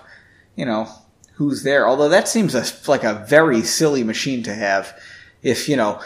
you 0.56 0.64
know, 0.64 0.88
who's 1.34 1.62
there. 1.62 1.86
Although 1.86 2.08
that 2.08 2.28
seems 2.28 2.54
a, 2.54 2.64
like 2.88 3.04
a 3.04 3.26
very 3.28 3.60
silly 3.60 4.02
machine 4.02 4.42
to 4.44 4.54
have. 4.54 4.98
If 5.42 5.68
you 5.68 5.76
know, 5.76 6.00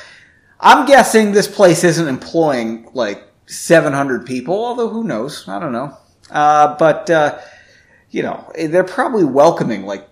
I'm 0.58 0.86
guessing 0.86 1.30
this 1.30 1.46
place 1.46 1.84
isn't 1.84 2.08
employing 2.08 2.90
like 2.94 3.22
700 3.46 4.26
people. 4.26 4.54
Although 4.54 4.88
who 4.88 5.04
knows? 5.04 5.48
I 5.48 5.60
don't 5.60 5.72
know. 5.72 5.96
Uh, 6.30 6.76
but 6.76 7.10
uh, 7.10 7.38
you 8.10 8.22
know, 8.22 8.50
they're 8.54 8.84
probably 8.84 9.24
welcoming 9.24 9.84
like 9.86 10.08